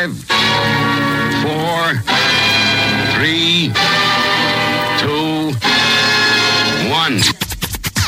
Five, 0.00 0.14
four, 1.42 1.92
three, 3.16 3.70
two, 4.98 5.52
one. 6.90 7.20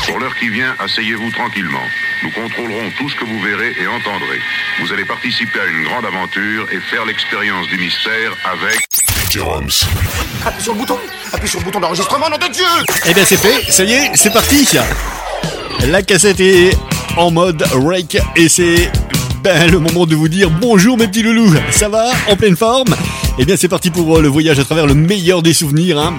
Pour 0.07 0.19
l'heure 0.19 0.35
qui 0.39 0.49
vient, 0.49 0.73
asseyez-vous 0.79 1.29
tranquillement. 1.31 1.85
Nous 2.23 2.31
contrôlerons 2.31 2.89
tout 2.97 3.09
ce 3.09 3.15
que 3.15 3.25
vous 3.25 3.39
verrez 3.41 3.75
et 3.79 3.85
entendrez. 3.85 4.39
Vous 4.79 4.91
allez 4.91 5.05
participer 5.05 5.59
à 5.59 5.65
une 5.65 5.83
grande 5.83 6.05
aventure 6.05 6.67
et 6.71 6.79
faire 6.79 7.05
l'expérience 7.05 7.67
du 7.67 7.77
mystère 7.77 8.31
avec... 8.51 8.79
Jérôme. 9.29 9.69
Appuie 10.45 10.63
sur 10.63 10.73
le 10.73 10.79
bouton 10.79 10.97
Appuie 11.31 11.47
sur 11.47 11.59
le 11.59 11.65
bouton 11.65 11.79
d'enregistrement, 11.79 12.27
nom 12.27 12.37
de 12.37 12.51
Dieu 12.51 12.65
Eh 13.05 13.13
bien 13.13 13.23
c'est 13.23 13.37
fait, 13.37 13.71
ça 13.71 13.83
y 13.83 13.93
est, 13.93 14.11
c'est 14.15 14.33
parti 14.33 14.67
La 15.87 16.01
cassette 16.01 16.39
est 16.39 16.75
en 17.17 17.29
mode 17.29 17.63
rake 17.71 18.17
et 18.35 18.49
c'est 18.49 18.91
ben, 19.43 19.69
le 19.69 19.79
moment 19.79 20.05
de 20.05 20.15
vous 20.15 20.29
dire 20.29 20.49
bonjour 20.49 20.97
mes 20.97 21.07
petits 21.07 21.21
loulous, 21.21 21.53
ça 21.71 21.89
va 21.89 22.11
En 22.29 22.37
pleine 22.37 22.55
forme 22.55 22.95
Eh 23.37 23.43
bien 23.43 23.57
c'est 23.57 23.67
parti 23.67 23.89
pour 23.89 24.17
euh, 24.17 24.21
le 24.21 24.29
voyage 24.29 24.57
à 24.57 24.63
travers 24.63 24.87
le 24.87 24.93
meilleur 24.93 25.41
des 25.41 25.53
souvenirs. 25.53 25.99
Hein. 25.99 26.17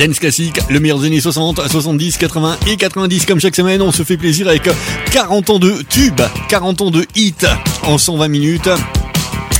Dance 0.00 0.18
classique, 0.18 0.58
le 0.68 0.80
meilleur 0.80 0.98
des 0.98 1.06
années 1.06 1.20
60, 1.20 1.68
70, 1.68 2.16
80 2.16 2.56
et 2.66 2.76
90 2.76 3.26
comme 3.26 3.38
chaque 3.38 3.54
semaine, 3.54 3.80
on 3.82 3.92
se 3.92 4.02
fait 4.02 4.16
plaisir 4.16 4.48
avec 4.48 4.68
40 5.12 5.50
ans 5.50 5.58
de 5.60 5.82
tubes, 5.88 6.22
40 6.48 6.80
ans 6.82 6.90
de 6.90 7.06
hits 7.14 7.46
en 7.84 7.98
120 7.98 8.26
minutes. 8.26 8.68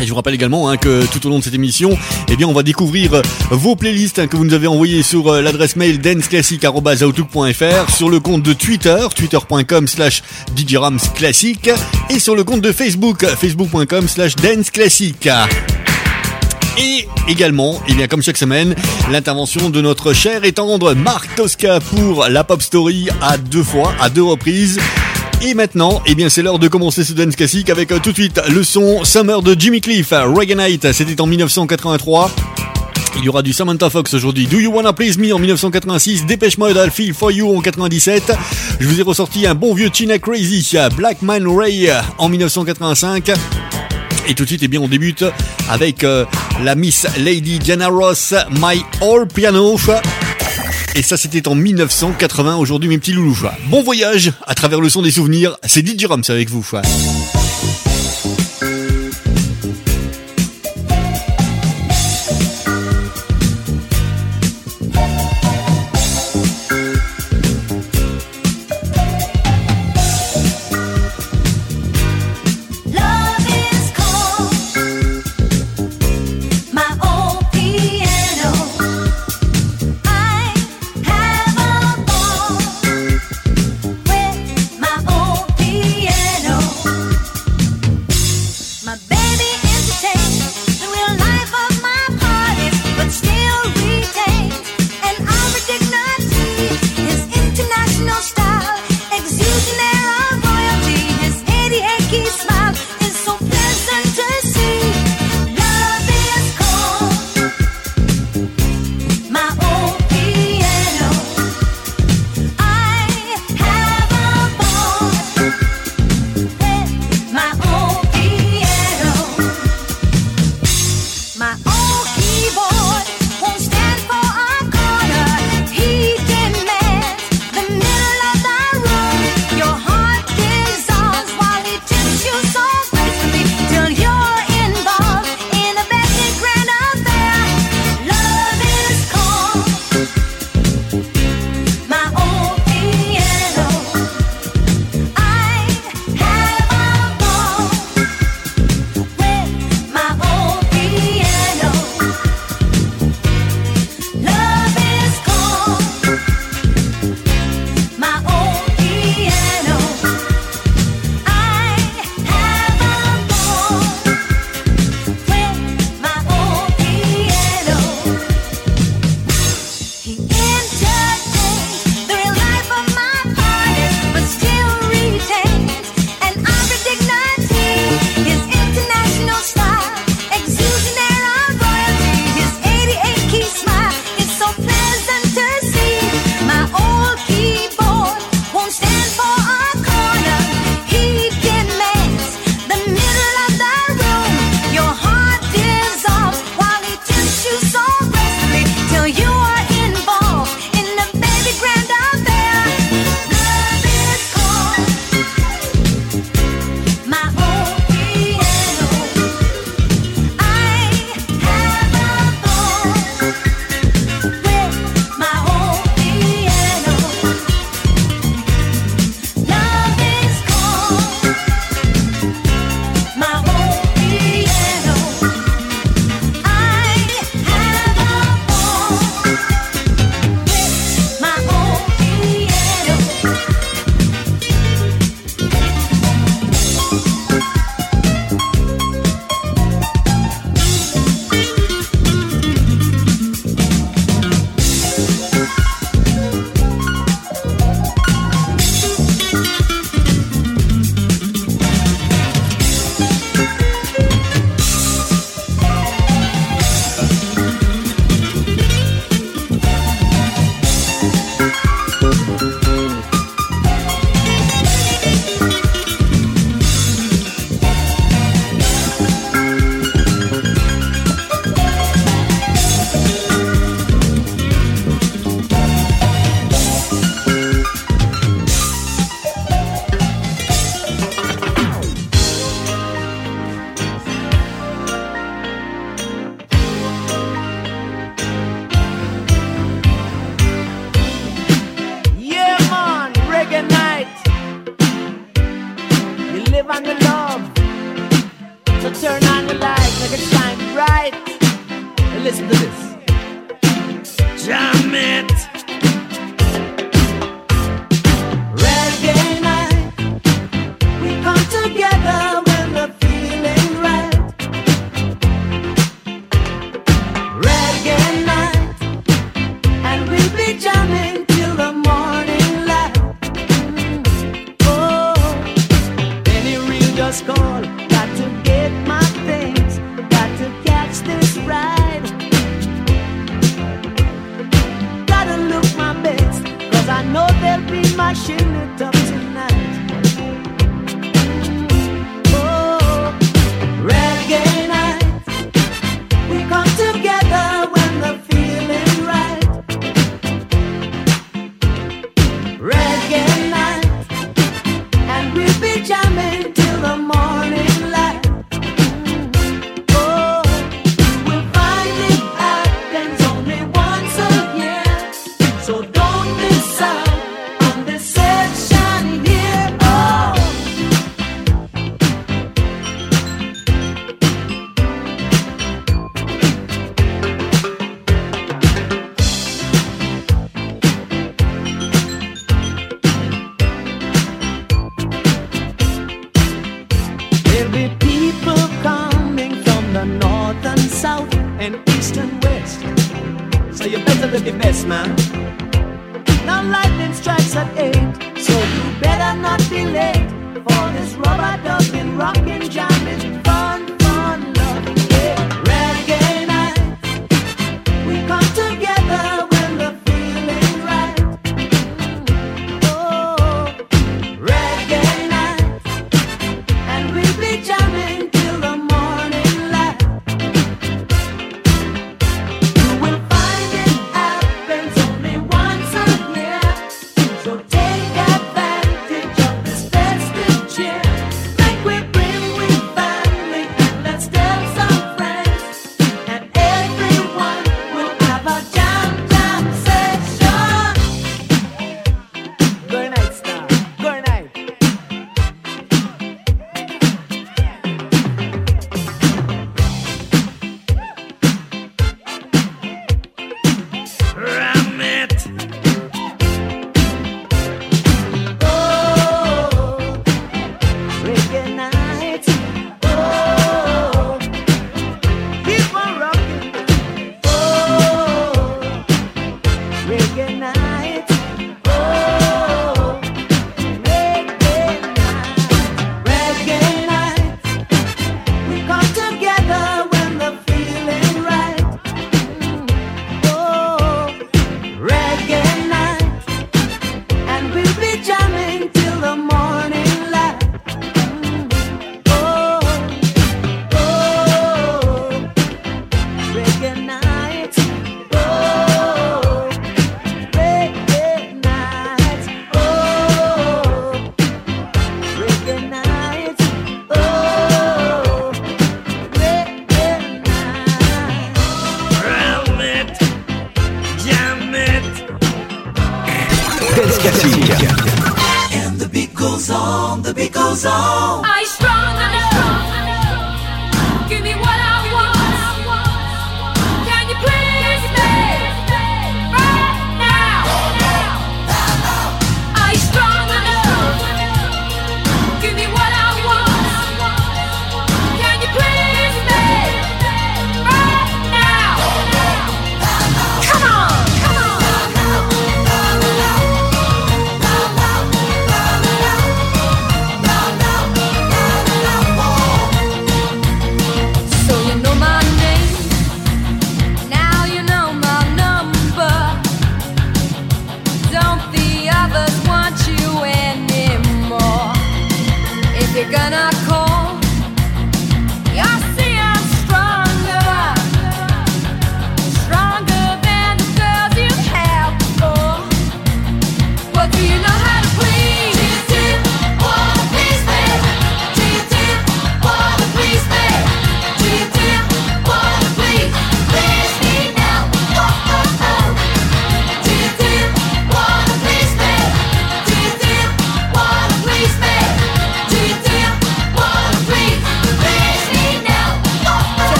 Et 0.00 0.04
je 0.04 0.08
vous 0.10 0.16
rappelle 0.16 0.34
également 0.34 0.68
hein, 0.68 0.76
que 0.76 1.06
tout 1.06 1.26
au 1.26 1.30
long 1.30 1.38
de 1.38 1.44
cette 1.44 1.54
émission, 1.54 1.96
eh 2.28 2.36
bien, 2.36 2.48
on 2.48 2.52
va 2.52 2.62
découvrir 2.62 3.14
euh, 3.14 3.22
vos 3.50 3.76
playlists 3.76 4.18
hein, 4.18 4.26
que 4.26 4.36
vous 4.36 4.44
nous 4.44 4.54
avez 4.54 4.66
envoyées 4.66 5.02
sur 5.02 5.28
euh, 5.28 5.42
l'adresse 5.42 5.76
mail 5.76 6.00
danceclassic.outlook.fr, 6.00 7.94
sur 7.94 8.10
le 8.10 8.20
compte 8.20 8.42
de 8.42 8.52
Twitter, 8.52 8.98
twitter.com 9.14 9.86
slash 9.86 10.22
classique, 11.14 11.70
et 12.10 12.18
sur 12.18 12.34
le 12.34 12.44
compte 12.44 12.62
de 12.62 12.72
Facebook, 12.72 13.24
facebook.com 13.24 14.08
slash 14.08 14.36
danceclassic. 14.36 15.28
Et 16.78 17.06
également, 17.28 17.80
il 17.88 18.00
y 18.00 18.02
a 18.02 18.08
comme 18.08 18.22
chaque 18.22 18.38
semaine, 18.38 18.74
l'intervention 19.10 19.70
de 19.70 19.80
notre 19.80 20.14
cher 20.14 20.44
et 20.44 20.52
tendre 20.52 20.94
Marc 20.94 21.34
Tosca 21.36 21.80
pour 21.80 22.26
la 22.28 22.44
Pop 22.44 22.62
Story 22.62 23.08
à 23.20 23.36
deux 23.36 23.62
fois, 23.62 23.92
à 24.00 24.08
deux 24.08 24.22
reprises. 24.22 24.80
Et 25.44 25.54
maintenant, 25.54 26.00
eh 26.06 26.14
bien, 26.14 26.28
c'est 26.28 26.40
l'heure 26.40 26.60
de 26.60 26.68
commencer 26.68 27.02
ce 27.02 27.14
dance 27.14 27.34
classique 27.34 27.68
avec 27.68 27.90
euh, 27.90 27.98
tout 27.98 28.10
de 28.10 28.14
suite 28.14 28.40
le 28.48 28.62
son 28.62 29.04
Summer 29.04 29.42
de 29.42 29.56
Jimmy 29.58 29.80
Cliff, 29.80 30.12
Reggae 30.12 30.56
Night, 30.56 30.92
c'était 30.92 31.20
en 31.20 31.26
1983. 31.26 32.30
Il 33.18 33.24
y 33.24 33.28
aura 33.28 33.42
du 33.42 33.52
Samantha 33.52 33.90
Fox 33.90 34.14
aujourd'hui. 34.14 34.46
Do 34.46 34.58
You 34.58 34.72
Wanna 34.72 34.92
Please 34.92 35.18
Me 35.18 35.34
en 35.34 35.40
1986. 35.40 36.26
Dépêche 36.26 36.58
Mode 36.58 36.76
I'll 36.76 36.92
Feel 36.92 37.12
For 37.12 37.32
You 37.32 37.56
en 37.56 37.60
97. 37.60 38.32
Je 38.78 38.86
vous 38.86 39.00
ai 39.00 39.02
ressorti 39.02 39.46
un 39.46 39.54
bon 39.54 39.74
vieux 39.74 39.90
China 39.92 40.16
Crazy. 40.18 40.76
Black 40.96 41.22
Man 41.22 41.46
Ray 41.46 41.90
en 42.18 42.28
1985. 42.28 43.32
Et 44.28 44.34
tout 44.34 44.44
de 44.44 44.48
suite, 44.48 44.62
eh 44.62 44.68
bien, 44.68 44.80
on 44.80 44.88
débute 44.88 45.24
avec 45.68 46.04
euh, 46.04 46.24
la 46.62 46.76
Miss 46.76 47.06
Lady 47.18 47.58
Diana 47.58 47.88
Ross, 47.88 48.32
My 48.60 48.82
All 49.00 49.26
Piano. 49.26 49.76
Et 50.94 51.02
ça, 51.02 51.16
c'était 51.16 51.48
en 51.48 51.54
1980. 51.54 52.56
Aujourd'hui, 52.56 52.88
mes 52.88 52.98
petits 52.98 53.12
loulous. 53.12 53.38
Bon 53.68 53.82
voyage 53.82 54.32
à 54.46 54.54
travers 54.54 54.80
le 54.80 54.90
son 54.90 55.00
des 55.00 55.10
souvenirs. 55.10 55.56
C'est 55.64 55.86
DJ 55.86 56.04
Rums 56.04 56.24
avec 56.28 56.50
vous. 56.50 56.66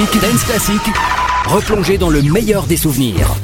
Classique, 0.00 0.22
Dance 0.22 0.44
Classique, 0.44 0.94
dans 1.98 2.08
le 2.08 2.22
meilleur 2.22 2.64
des 2.66 2.78
souvenirs. 2.78 3.34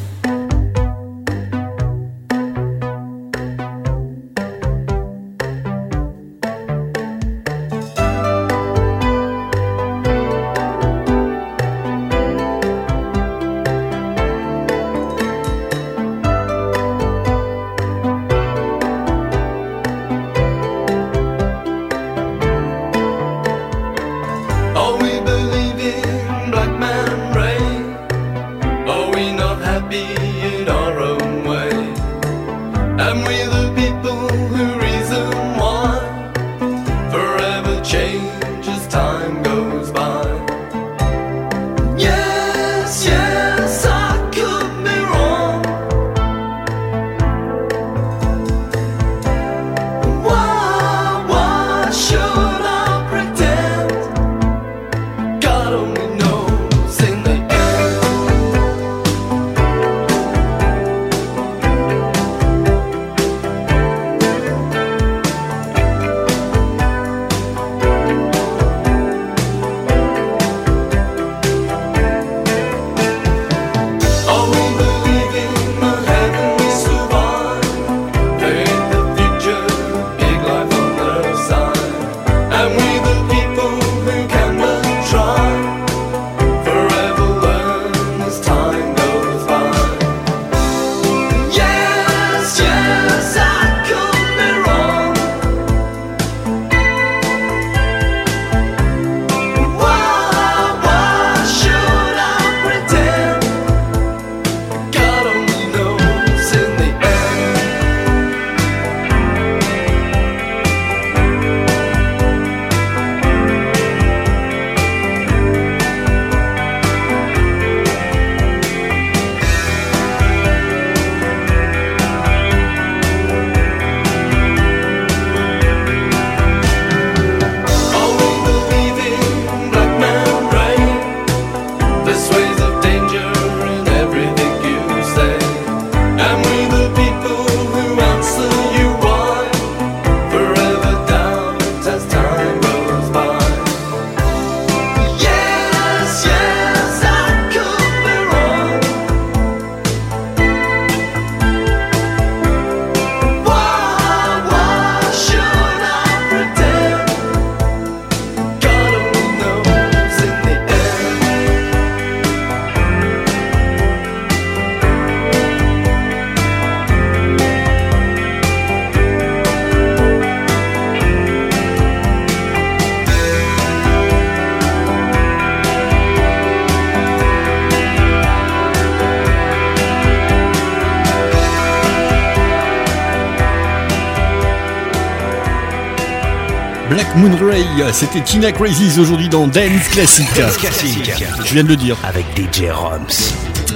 Ray, 187.56 187.64
c'était 187.94 188.20
Tina 188.20 188.52
Crazies 188.52 189.00
aujourd'hui 189.00 189.30
dans 189.30 189.46
Dance 189.46 189.88
Classic. 189.90 190.26
Classique. 190.34 191.10
Je 191.42 191.54
viens 191.54 191.64
de 191.64 191.68
le 191.68 191.76
dire. 191.76 191.96
Avec 192.04 192.26
DJ 192.36 192.64
Roms. 192.70 193.06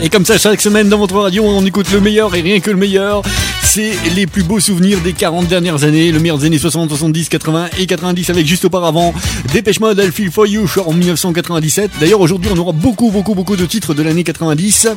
Et 0.03 0.11
comme 0.11 0.27
ça, 0.27 0.37
chaque 0.37 0.61
semaine 0.61 0.91
dans 0.91 0.99
votre 0.99 1.17
radio, 1.17 1.45
on 1.47 1.65
écoute 1.65 1.91
le 1.91 1.99
meilleur 1.99 2.35
et 2.35 2.43
rien 2.43 2.61
que 2.61 2.71
le 2.71 2.77
meilleur. 2.77 3.23
C'est 3.63 3.93
les 4.15 4.27
plus 4.27 4.43
beaux 4.43 4.61
souvenirs 4.61 5.01
des 5.01 5.15
40 5.15 5.47
dernières 5.47 5.85
années, 5.85 6.13
le 6.13 6.19
meilleur 6.19 6.37
des 6.37 6.45
années 6.45 6.59
60, 6.59 6.91
70, 6.91 7.31
80 7.31 7.69
et 7.79 7.87
90 7.87 8.29
avec 8.29 8.47
juste 8.47 8.67
auparavant 8.67 9.15
Dépêche 9.51 9.81
Mode, 9.81 9.99
I 9.99 10.13
Feel 10.13 10.31
For 10.31 10.47
You 10.47 10.67
en 10.85 10.93
1997. 10.93 11.93
D'ailleurs, 12.01 12.21
aujourd'hui, 12.21 12.51
on 12.55 12.59
aura 12.59 12.73
beaucoup, 12.73 13.11
beaucoup, 13.11 13.35
beaucoup 13.35 13.57
de 13.57 13.65
titres 13.65 13.95
de 13.95 14.03
l'année 14.03 14.25
90. 14.25 14.89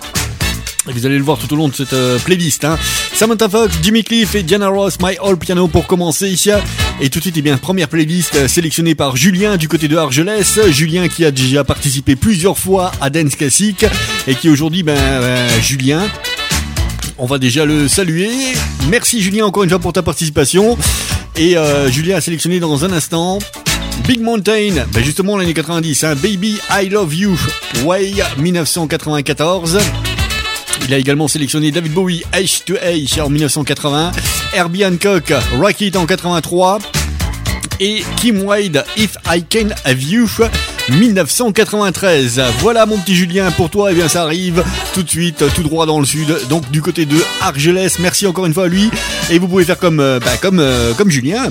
Et 0.89 0.91
vous 0.91 1.06
allez 1.06 1.17
le 1.17 1.24
voir 1.24 1.38
tout 1.38 1.52
au 1.54 1.56
long 1.56 1.69
de 1.69 1.74
cette 1.74 1.93
euh, 1.93 2.19
playlist. 2.19 2.65
Hein. 2.65 2.78
Samantha 3.13 3.48
Fox, 3.48 3.76
Jimmy 3.82 4.04
Cliff 4.04 4.36
et 4.36 4.43
Diana 4.43 4.67
Ross, 4.67 4.98
My 5.02 5.15
All 5.24 5.38
Piano 5.38 5.69
pour 5.69 5.88
commencer. 5.88 6.36
Et 7.04 7.10
tout 7.10 7.20
de 7.20 7.24
suite, 7.24 7.36
eh 7.38 7.42
bien, 7.42 7.58
première 7.58 7.89
playlist 7.89 8.34
euh, 8.36 8.48
sélectionnée 8.48 8.96
par 8.96 9.18
Julien 9.18 9.58
du 9.58 9.68
côté 9.68 9.89
de 9.89 9.98
Argelès. 9.98 10.58
Julien 10.70 11.10
qui 11.10 11.26
a 11.26 11.32
déjà 11.32 11.66
participé 11.66 12.16
plusieurs 12.16 12.58
fois 12.58 12.94
à 13.02 13.10
Dance 13.10 13.36
Classic 13.36 13.86
et 14.26 14.36
qui 14.36 14.48
aujourd'hui, 14.48 14.84
ben, 14.84 14.96
euh, 14.98 15.50
Julien, 15.62 16.02
on 17.18 17.26
va 17.26 17.39
déjà 17.39 17.66
le 17.66 17.89
saluer. 17.89 18.30
Merci 18.88 19.22
Julien 19.22 19.46
encore 19.46 19.63
une 19.63 19.70
fois 19.70 19.80
pour 19.80 19.92
ta 19.92 20.02
participation. 20.02 20.78
Et 21.36 21.58
euh, 21.58 21.92
Julien 21.92 22.16
a 22.16 22.22
sélectionné 22.22 22.62
dans 22.62 22.86
un 22.86 22.94
instant 22.94 23.39
Big 24.08 24.22
Mountain, 24.22 24.86
ben 24.94 25.04
justement 25.04 25.36
l'année 25.36 25.54
90, 25.54 26.06
hein, 26.06 26.16
Baby 26.16 26.58
I 26.72 26.88
Love 26.88 27.13
You, 27.13 27.38
Way 27.84 28.13
1994. 28.38 29.78
Il 30.88 30.93
a 30.93 30.98
également 30.98 31.28
sélectionné 31.28 31.72
David 31.72 31.93
Bowie, 31.93 32.24
H 32.34 32.63
to 32.65 32.74
H 32.74 33.22
en 33.22 33.30
1980, 33.30 34.12
Herbie 34.54 34.86
Hancock, 34.86 35.34
Rocket 35.58 35.96
en 35.96 36.06
83 36.06 36.80
et 37.80 38.04
Kim 38.17 38.43
Wade, 38.43 38.86
If 38.98 39.15
I 39.28 39.43
Can 39.43 39.69
Have 39.86 40.04
You 40.04 40.28
1993. 40.89 42.41
Voilà 42.60 42.86
mon 42.86 42.98
petit 42.98 43.15
Julien 43.15 43.50
pour 43.52 43.69
toi, 43.69 43.91
et 43.91 43.96
bien 43.96 44.08
ça 44.08 44.24
arrive 44.24 44.63
tout 44.93 45.04
de 45.04 45.10
suite, 45.10 45.43
tout 45.56 45.63
droit 45.63 45.86
dans 45.86 46.00
le 46.00 46.06
sud, 46.06 46.36
donc 46.50 46.69
du 46.72 46.82
côté 46.82 47.06
de 47.06 47.17
Argelès. 47.41 48.00
Merci 48.00 48.28
encore 48.28 48.46
une 48.46 48.54
fois 48.54 48.65
à 48.65 48.67
lui 48.67 48.89
et 49.32 49.39
vous 49.39 49.48
pouvez 49.48 49.65
faire 49.65 49.80
comme 49.80 50.02
euh, 50.02 50.19
bah, 50.19 50.38
comme 50.41 50.60
euh, 50.60 50.93
comme 50.93 51.10
Julien. 51.10 51.50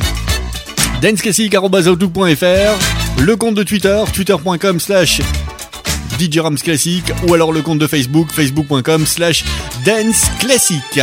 danceclassic.outlook.fr 1.00 3.22
le 3.22 3.36
compte 3.36 3.54
de 3.54 3.62
Twitter, 3.62 4.02
twitter.com 4.12 4.80
slash 4.80 5.20
DJ 6.22 6.38
Rams 6.38 6.58
Classic 6.58 7.04
ou 7.26 7.34
alors 7.34 7.52
le 7.52 7.62
compte 7.62 7.78
de 7.78 7.86
Facebook, 7.86 8.30
facebook.com 8.30 9.06
slash 9.06 9.44
Dance 9.84 10.30
Classic. 10.38 11.00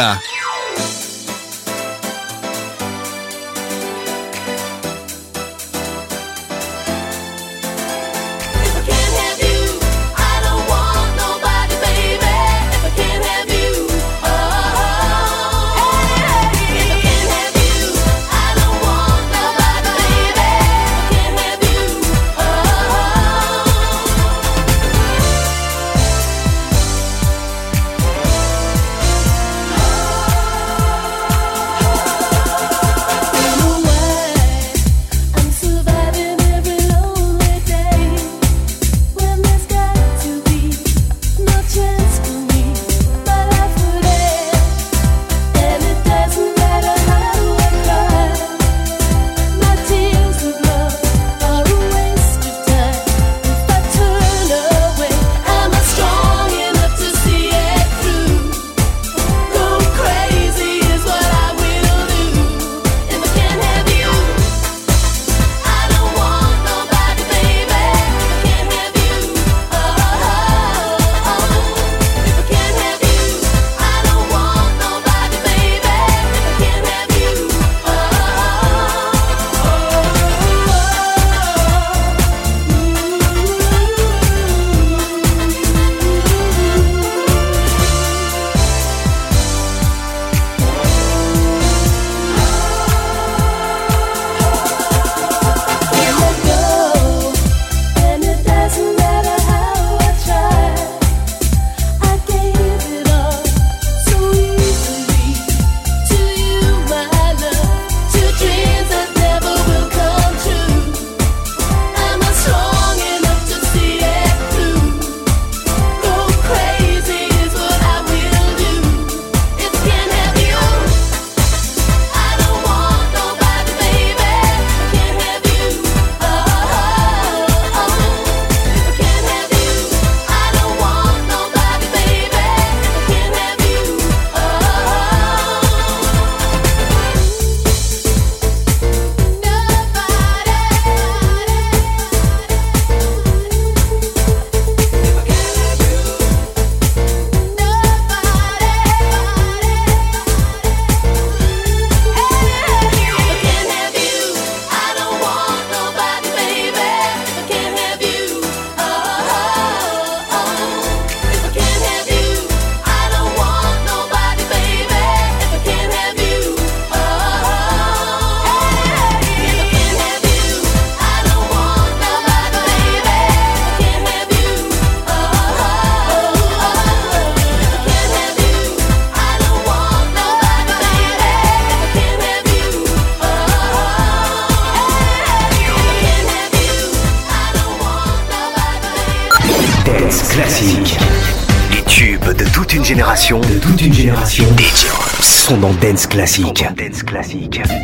Dance 195.90 196.06
Classique. 196.06 196.64
Dance 196.76 197.02
Classique. 197.02 197.79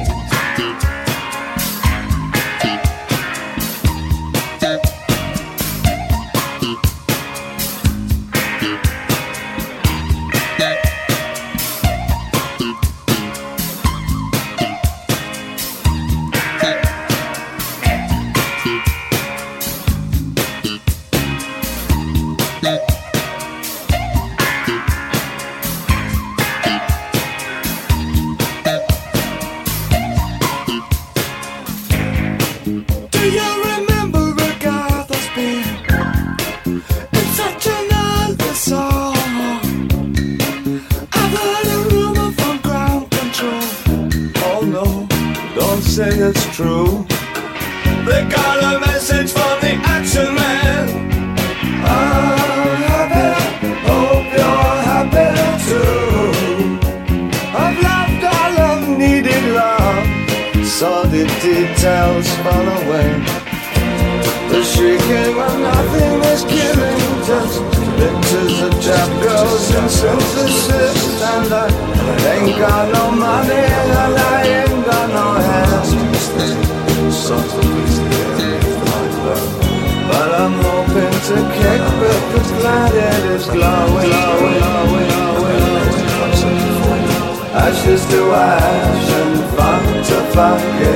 to 88.12 88.32
ash 88.34 89.10
and 89.20 89.36
funk 89.56 89.86
to 90.08 90.18
funky. 90.36 90.96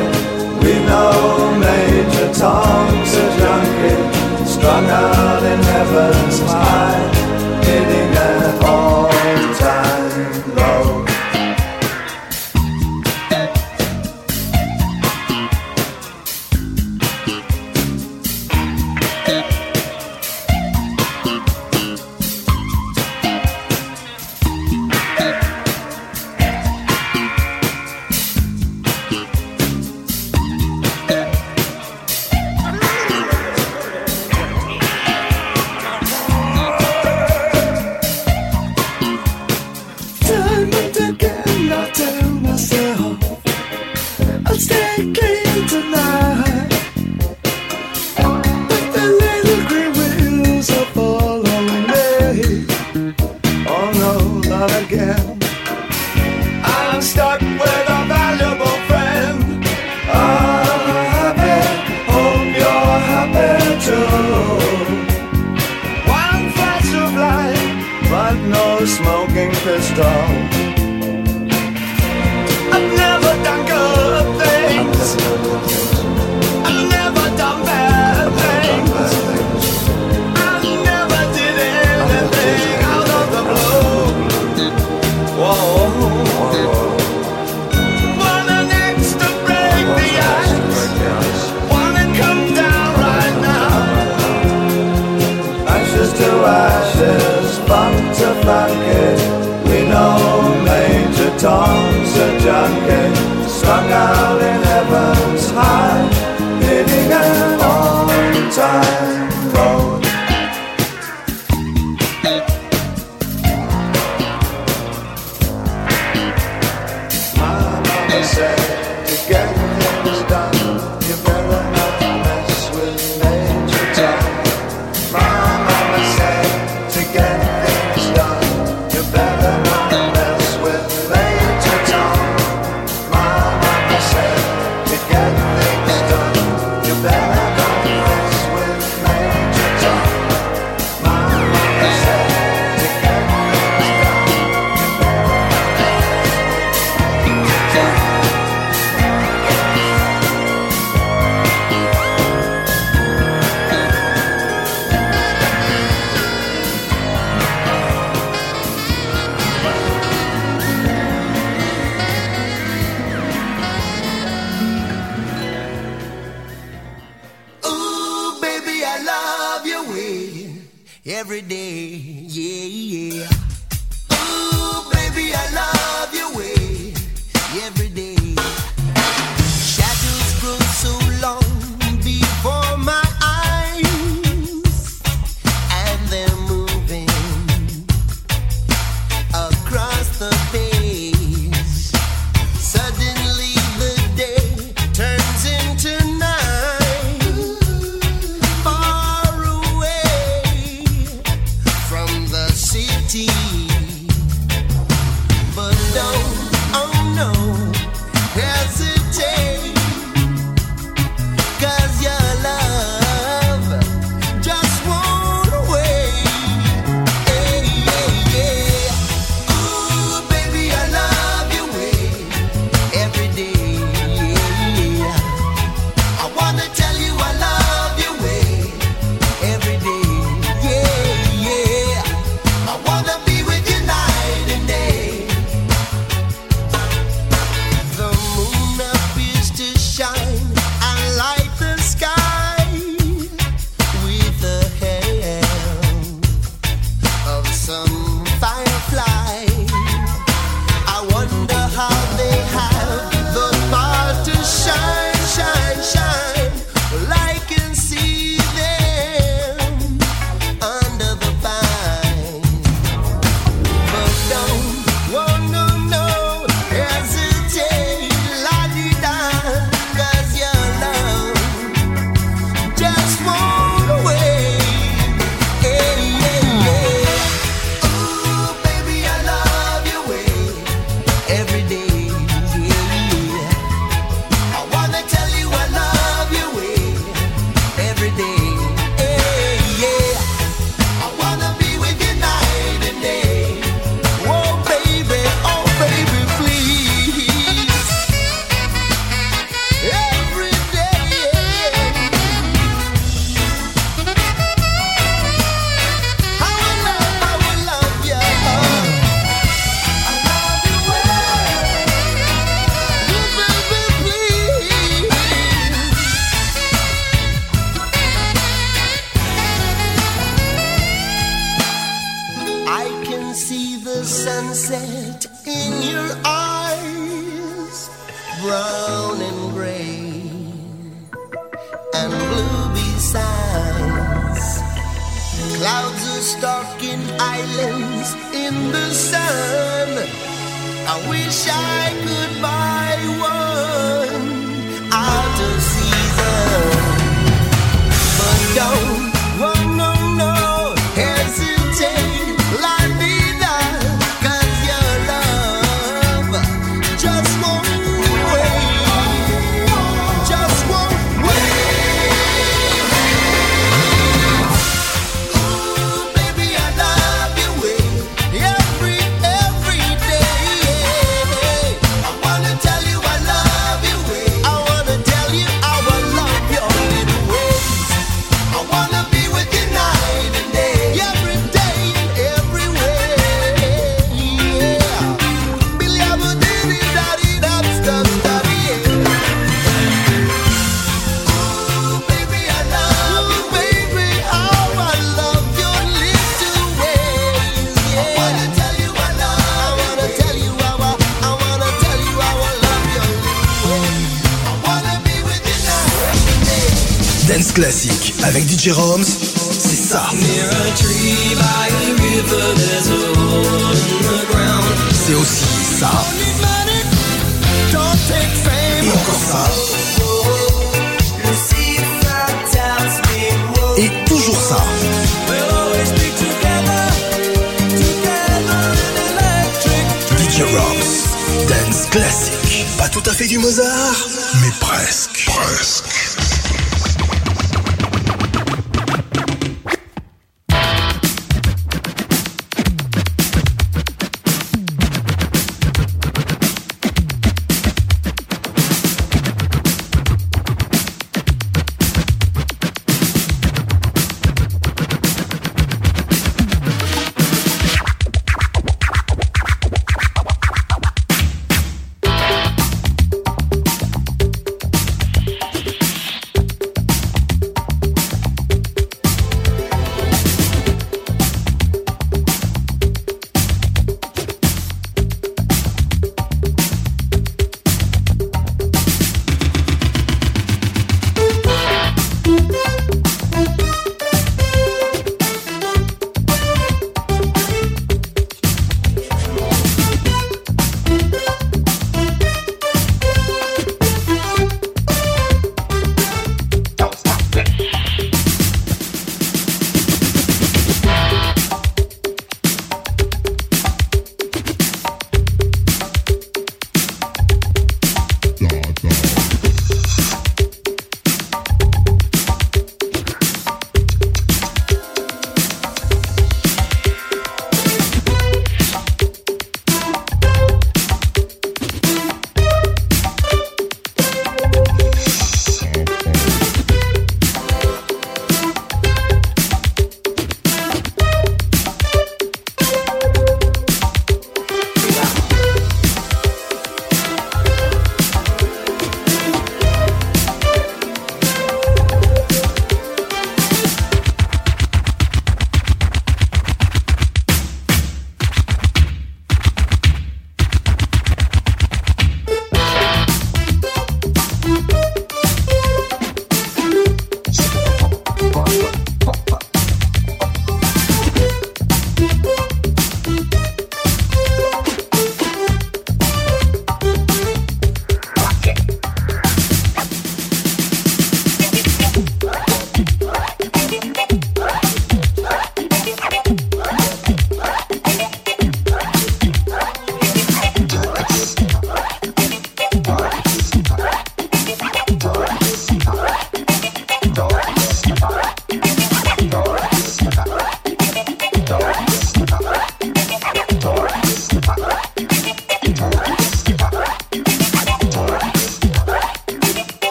We 0.64 0.74
know 0.86 1.58
Major 1.60 2.34
Tom's 2.34 3.14
a 3.14 3.26
junkie, 3.40 4.46
strung 4.46 4.86
out 4.90 5.44
in 5.44 5.60
heaven's 5.64 6.40
high. 6.52 6.69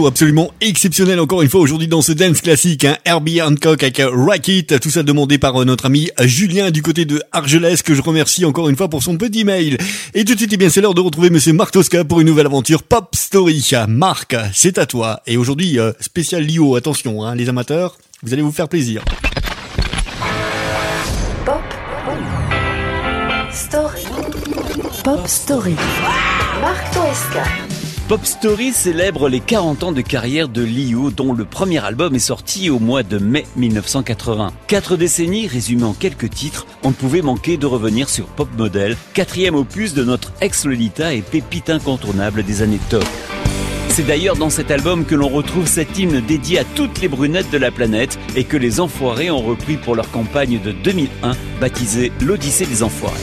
Absolument 0.00 0.50
exceptionnel 0.62 1.20
encore 1.20 1.42
une 1.42 1.50
fois 1.50 1.60
aujourd'hui 1.60 1.86
dans 1.86 2.00
ce 2.00 2.12
dance 2.12 2.40
classique, 2.40 2.84
hein. 2.84 2.96
Herbie 3.04 3.42
Hancock 3.42 3.82
avec 3.82 4.00
Racket, 4.02 4.80
tout 4.80 4.88
ça 4.88 5.02
demandé 5.02 5.36
par 5.36 5.60
euh, 5.60 5.64
notre 5.66 5.86
ami 5.86 6.08
Julien 6.20 6.70
du 6.70 6.80
côté 6.80 7.04
de 7.04 7.22
Argelès 7.30 7.82
que 7.82 7.94
je 7.94 8.00
remercie 8.00 8.46
encore 8.46 8.70
une 8.70 8.76
fois 8.76 8.88
pour 8.88 9.02
son 9.02 9.18
petit 9.18 9.44
mail. 9.44 9.76
Et 10.14 10.24
tout 10.24 10.32
de 10.32 10.38
suite, 10.38 10.52
eh 10.54 10.56
bien 10.56 10.70
c'est 10.70 10.80
l'heure 10.80 10.94
de 10.94 11.02
retrouver 11.02 11.28
Monsieur 11.28 11.52
Marc 11.52 11.72
Tosca 11.72 12.04
pour 12.04 12.20
une 12.20 12.26
nouvelle 12.26 12.46
aventure 12.46 12.82
Pop 12.82 13.14
Story. 13.14 13.70
Marc, 13.86 14.34
c'est 14.54 14.78
à 14.78 14.86
toi. 14.86 15.20
Et 15.26 15.36
aujourd'hui, 15.36 15.78
euh, 15.78 15.92
spécial 16.00 16.42
Lio, 16.42 16.74
attention 16.74 17.22
hein, 17.22 17.34
les 17.34 17.50
amateurs, 17.50 17.98
vous 18.22 18.32
allez 18.32 18.42
vous 18.42 18.52
faire 18.52 18.70
plaisir. 18.70 19.04
Pop 21.44 21.62
Story. 23.52 24.02
Pop 25.04 25.28
Story. 25.28 25.74
Marc 26.62 26.94
Toesca. 26.94 27.81
Pop 28.08 28.26
Story 28.26 28.72
célèbre 28.72 29.28
les 29.28 29.40
40 29.40 29.84
ans 29.84 29.92
de 29.92 30.00
carrière 30.00 30.48
de 30.48 30.62
Liu, 30.62 31.10
dont 31.16 31.32
le 31.32 31.44
premier 31.44 31.78
album 31.78 32.14
est 32.14 32.18
sorti 32.18 32.68
au 32.68 32.78
mois 32.78 33.02
de 33.02 33.18
mai 33.18 33.46
1980. 33.56 34.52
Quatre 34.66 34.96
décennies 34.96 35.46
résumées 35.46 35.84
en 35.84 35.94
quelques 35.94 36.28
titres, 36.28 36.66
on 36.82 36.88
ne 36.88 36.94
pouvait 36.94 37.22
manquer 37.22 37.56
de 37.56 37.66
revenir 37.66 38.08
sur 38.08 38.26
Pop 38.26 38.48
Model, 38.58 38.96
quatrième 39.14 39.54
opus 39.54 39.94
de 39.94 40.04
notre 40.04 40.32
ex-Lolita 40.40 41.14
et 41.14 41.22
pépite 41.22 41.70
incontournable 41.70 42.42
des 42.42 42.62
années 42.62 42.80
top. 42.90 43.06
C'est 43.88 44.06
d'ailleurs 44.06 44.36
dans 44.36 44.50
cet 44.50 44.70
album 44.70 45.04
que 45.04 45.14
l'on 45.14 45.28
retrouve 45.28 45.66
cet 45.66 45.98
hymne 45.98 46.20
dédié 46.20 46.58
à 46.58 46.64
toutes 46.64 47.00
les 47.00 47.08
brunettes 47.08 47.50
de 47.50 47.58
la 47.58 47.70
planète 47.70 48.18
et 48.36 48.44
que 48.44 48.56
les 48.56 48.80
Enfoirés 48.80 49.30
ont 49.30 49.42
repris 49.42 49.76
pour 49.76 49.94
leur 49.94 50.10
campagne 50.10 50.60
de 50.60 50.72
2001 50.72 51.32
baptisée 51.60 52.10
l'Odyssée 52.20 52.66
des 52.66 52.82
Enfoirés. 52.82 53.20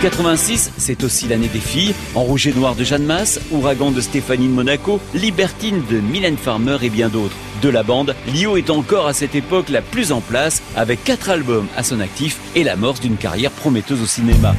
86, 0.00 0.72
c'est 0.78 1.04
aussi 1.04 1.28
l'année 1.28 1.48
des 1.48 1.60
filles, 1.60 1.94
En 2.14 2.22
rouge 2.22 2.46
et 2.46 2.54
noir 2.54 2.74
de 2.74 2.84
Jeanne 2.84 3.04
Masse, 3.04 3.38
Ouragan 3.50 3.90
de 3.90 4.00
Stéphanie 4.00 4.48
de 4.48 4.52
Monaco, 4.52 4.98
Libertine 5.12 5.82
de 5.90 5.98
Mylène 5.98 6.38
Farmer 6.38 6.78
et 6.80 6.88
bien 6.88 7.10
d'autres. 7.10 7.36
De 7.60 7.68
la 7.68 7.82
bande, 7.82 8.14
Lio 8.32 8.56
est 8.56 8.70
encore 8.70 9.06
à 9.06 9.12
cette 9.12 9.34
époque 9.34 9.68
la 9.68 9.82
plus 9.82 10.10
en 10.10 10.22
place, 10.22 10.62
avec 10.74 11.04
quatre 11.04 11.28
albums 11.28 11.66
à 11.76 11.82
son 11.82 12.00
actif 12.00 12.38
et 12.54 12.64
l'amorce 12.64 13.00
d'une 13.00 13.18
carrière 13.18 13.50
prometteuse 13.50 14.00
au 14.00 14.06
cinéma. 14.06 14.54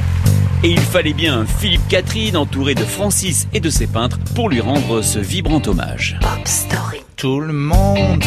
Et 0.62 0.70
il 0.70 0.80
fallait 0.80 1.12
bien 1.12 1.40
un 1.40 1.46
Philippe 1.46 1.88
Catherine 1.88 2.36
entouré 2.36 2.76
de 2.76 2.84
Francis 2.84 3.48
et 3.52 3.58
de 3.58 3.68
ses 3.68 3.88
peintres 3.88 4.20
pour 4.36 4.48
lui 4.48 4.60
rendre 4.60 5.02
ce 5.02 5.18
vibrant 5.18 5.62
hommage. 5.66 6.20
Pop 6.20 6.46
Story. 6.46 7.00
Tout 7.16 7.40
le 7.40 7.52
monde 7.52 8.22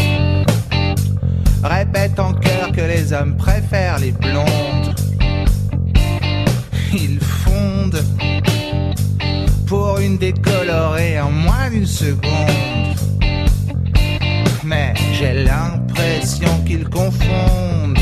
répète 1.64 2.20
en 2.20 2.34
chœur 2.34 2.74
que 2.74 2.82
les 2.82 3.14
hommes 3.14 3.38
préfèrent 3.38 4.00
les 4.00 4.12
blondes. 4.12 4.75
Une 10.00 10.18
décolorée 10.18 11.20
en 11.20 11.32
moins 11.32 11.70
d'une 11.70 11.86
seconde. 11.86 12.22
Mais 14.64 14.94
j'ai 15.14 15.44
l'impression 15.44 16.50
qu'ils 16.66 16.88
confondent. 16.90 17.98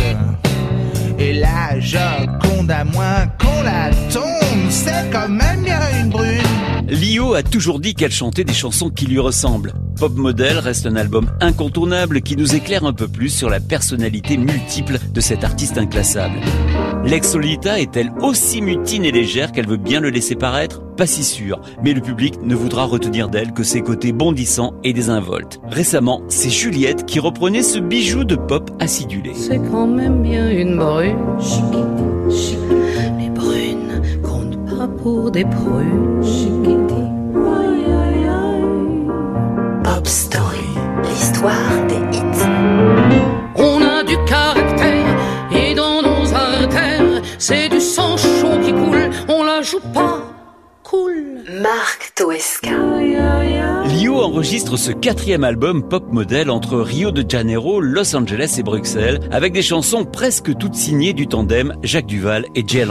Et 1.19 1.33
la 1.33 1.79
Joconde 1.79 2.71
à 2.71 2.83
moins 2.83 3.27
qu'on 3.39 3.63
la 3.63 3.89
tombe, 4.11 4.69
c'est 4.69 5.09
quand 5.11 5.29
même 5.29 5.63
bien 5.63 5.79
une 5.99 6.09
brune. 6.09 6.41
Lio 6.87 7.33
a 7.33 7.43
toujours 7.43 7.79
dit 7.79 7.95
qu'elle 7.95 8.11
chantait 8.11 8.43
des 8.43 8.53
chansons 8.53 8.89
qui 8.89 9.05
lui 9.05 9.19
ressemblent. 9.19 9.73
Pop 9.97 10.13
Model 10.15 10.59
reste 10.59 10.85
un 10.85 10.95
album 10.95 11.31
incontournable 11.39 12.21
qui 12.21 12.35
nous 12.35 12.55
éclaire 12.55 12.83
un 12.85 12.93
peu 12.93 13.07
plus 13.07 13.29
sur 13.29 13.49
la 13.49 13.59
personnalité 13.59 14.37
multiple 14.37 14.99
de 15.11 15.21
cet 15.21 15.43
artiste 15.43 15.77
inclassable. 15.77 16.39
L'ex 17.05 17.33
Lolita 17.33 17.79
est-elle 17.79 18.11
aussi 18.21 18.61
mutine 18.61 19.05
et 19.05 19.11
légère 19.11 19.51
qu'elle 19.51 19.67
veut 19.67 19.77
bien 19.77 20.01
le 20.01 20.09
laisser 20.09 20.35
paraître? 20.35 20.82
Pas 20.97 21.07
si 21.07 21.23
sûr, 21.23 21.59
mais 21.83 21.93
le 21.93 22.01
public 22.01 22.39
ne 22.43 22.53
voudra 22.55 22.85
retenir 22.85 23.27
d'elle 23.27 23.51
que 23.51 23.63
ses 23.63 23.81
côtés 23.81 24.11
bondissants 24.11 24.73
et 24.83 24.93
désinvoltes. 24.93 25.59
Récemment, 25.67 26.21
c'est 26.27 26.51
Juliette 26.51 27.05
qui 27.05 27.19
reprenait 27.19 27.63
ce 27.63 27.79
bijou 27.79 28.23
de 28.23 28.35
pop 28.35 28.69
acidulé. 28.79 29.31
C'est 29.33 29.59
quand 29.71 29.87
même 29.87 30.21
bien 30.21 30.49
une 30.49 30.77
brune. 30.77 31.17
Les 33.19 33.29
brunes 33.29 34.01
comptent 34.21 34.65
pas 34.65 34.87
pour 34.87 35.31
des 35.31 35.45
prunes. 35.45 36.21
Pop 39.83 40.07
Story. 40.07 40.57
L'histoire 41.03 41.87
des 41.87 42.17
hits. 42.17 42.32
Marc 51.63 52.11
Toesca. 52.15 52.71
Lio 53.85 54.19
enregistre 54.19 54.75
ce 54.75 54.91
quatrième 54.91 55.45
album 55.45 55.87
pop 55.87 56.11
modèle 56.11 56.49
entre 56.49 56.77
Rio 56.77 57.11
de 57.11 57.23
Janeiro, 57.25 57.79
Los 57.79 58.17
Angeles 58.17 58.55
et 58.59 58.63
Bruxelles, 58.63 59.21
avec 59.31 59.53
des 59.53 59.61
chansons 59.61 60.03
presque 60.03 60.57
toutes 60.57 60.75
signées 60.75 61.13
du 61.13 61.27
tandem 61.27 61.73
Jacques 61.81 62.05
Duval 62.05 62.47
et 62.53 62.65
Jay. 62.67 62.83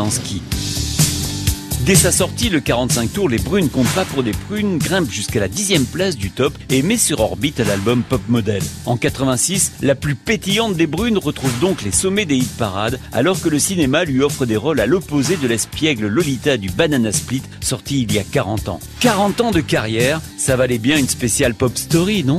Dès 1.85 1.97
sa 1.97 2.13
sortie, 2.13 2.49
le 2.49 2.61
45 2.61 3.13
tours 3.13 3.29
Les 3.29 3.39
Brunes 3.39 3.69
comptent 3.69 3.93
pas 3.93 4.05
pour 4.05 4.23
des 4.23 4.31
prunes 4.31 4.79
grimpe 4.79 5.11
jusqu'à 5.11 5.41
la 5.41 5.49
dixième 5.49 5.85
place 5.85 6.17
du 6.17 6.31
top 6.31 6.57
et 6.71 6.81
met 6.81 6.97
sur 6.97 7.19
orbite 7.19 7.59
l'album 7.59 8.05
Pop 8.09 8.21
Model. 8.29 8.63
En 8.87 8.97
86, 8.97 9.73
la 9.83 9.97
plus 9.97 10.15
pétillante 10.15 10.77
des 10.77 10.87
Brunes 10.87 11.19
retrouve 11.19 11.59
donc 11.59 11.83
les 11.83 11.91
sommets 11.91 12.25
des 12.25 12.37
hit 12.37 12.57
parades 12.57 13.01
alors 13.11 13.41
que 13.41 13.49
le 13.49 13.59
cinéma 13.59 14.05
lui 14.05 14.23
offre 14.23 14.47
des 14.47 14.57
rôles 14.57 14.79
à 14.79 14.87
l'opposé 14.87 15.37
de 15.37 15.49
l'espiègle 15.49 16.07
Lolita 16.07 16.57
du 16.57 16.71
Banana 16.71 17.11
Split 17.11 17.43
sorti 17.61 18.03
il 18.03 18.13
y 18.13 18.21
a 18.21 18.25
40 18.25 18.69
ans. 18.69 18.81
40 19.01 19.41
ans 19.41 19.51
de 19.51 19.61
carrière, 19.61 20.21
ça 20.39 20.55
valait 20.55 20.79
bien 20.79 20.99
une 20.99 21.09
spéciale 21.09 21.55
pop 21.55 21.77
story, 21.77 22.23
non? 22.23 22.37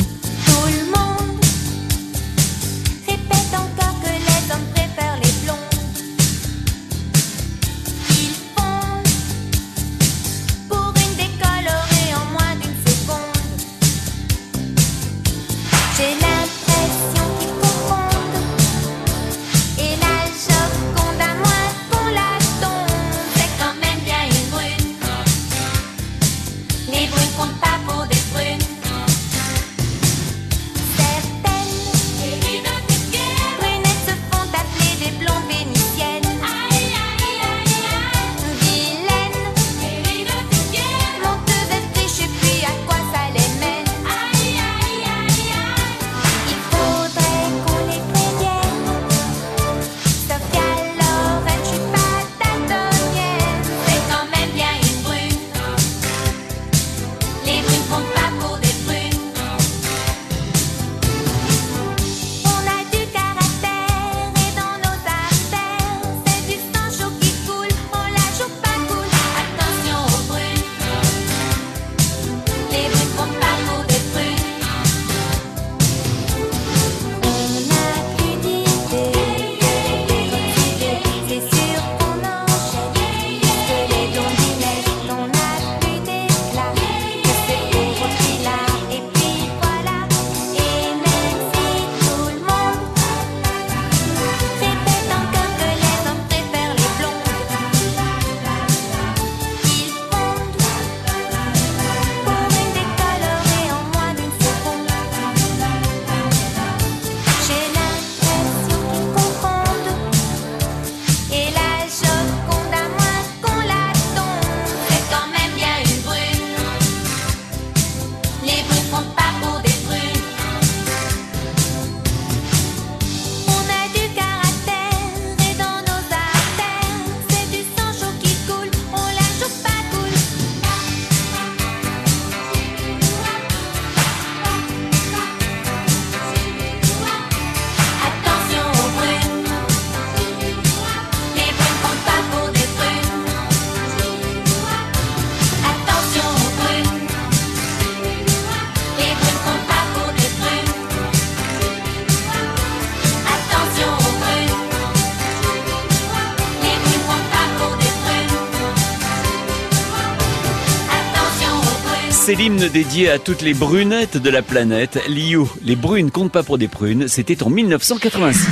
C'est 162.44 162.50
l'hymne 162.50 162.68
dédié 162.70 163.10
à 163.10 163.20
toutes 163.20 163.42
les 163.42 163.54
brunettes 163.54 164.18
de 164.18 164.30
la 164.30 164.42
planète. 164.42 165.00
Liu, 165.08 165.46
les 165.64 165.78
brunes 165.78 166.12
comptent 166.12 166.32
pas 166.32 166.44
pour 166.44 166.58
des 166.58 166.68
prunes, 166.68 167.08
c'était 167.08 167.42
en 167.42 167.50
1986. 167.50 168.48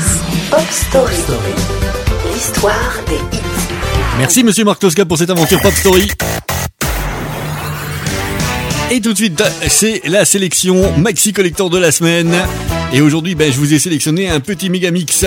Pop 0.50 0.62
Story. 0.70 1.16
L'histoire 2.34 2.94
des 3.08 3.16
hits. 3.16 3.42
Merci 4.18 4.44
Monsieur 4.46 4.64
Marc 4.64 4.80
Tosca 4.80 5.04
pour 5.06 5.18
cette 5.18 5.30
aventure 5.30 5.60
Pop 5.62 5.74
Story. 5.74 6.10
Et 8.92 9.02
tout 9.02 9.12
de 9.12 9.18
suite, 9.18 9.44
c'est 9.68 10.02
la 10.06 10.24
sélection 10.24 10.98
Maxi 10.98 11.34
Collector 11.34 11.70
de 11.70 11.78
la 11.78 11.92
semaine. 11.92 12.34
Et 12.94 13.02
aujourd'hui, 13.02 13.36
ben, 13.36 13.52
je 13.52 13.58
vous 13.58 13.74
ai 13.74 13.80
sélectionné 13.80 14.30
un 14.30 14.40
petit 14.40 14.70
méga 14.70 14.92
mix 14.92 15.26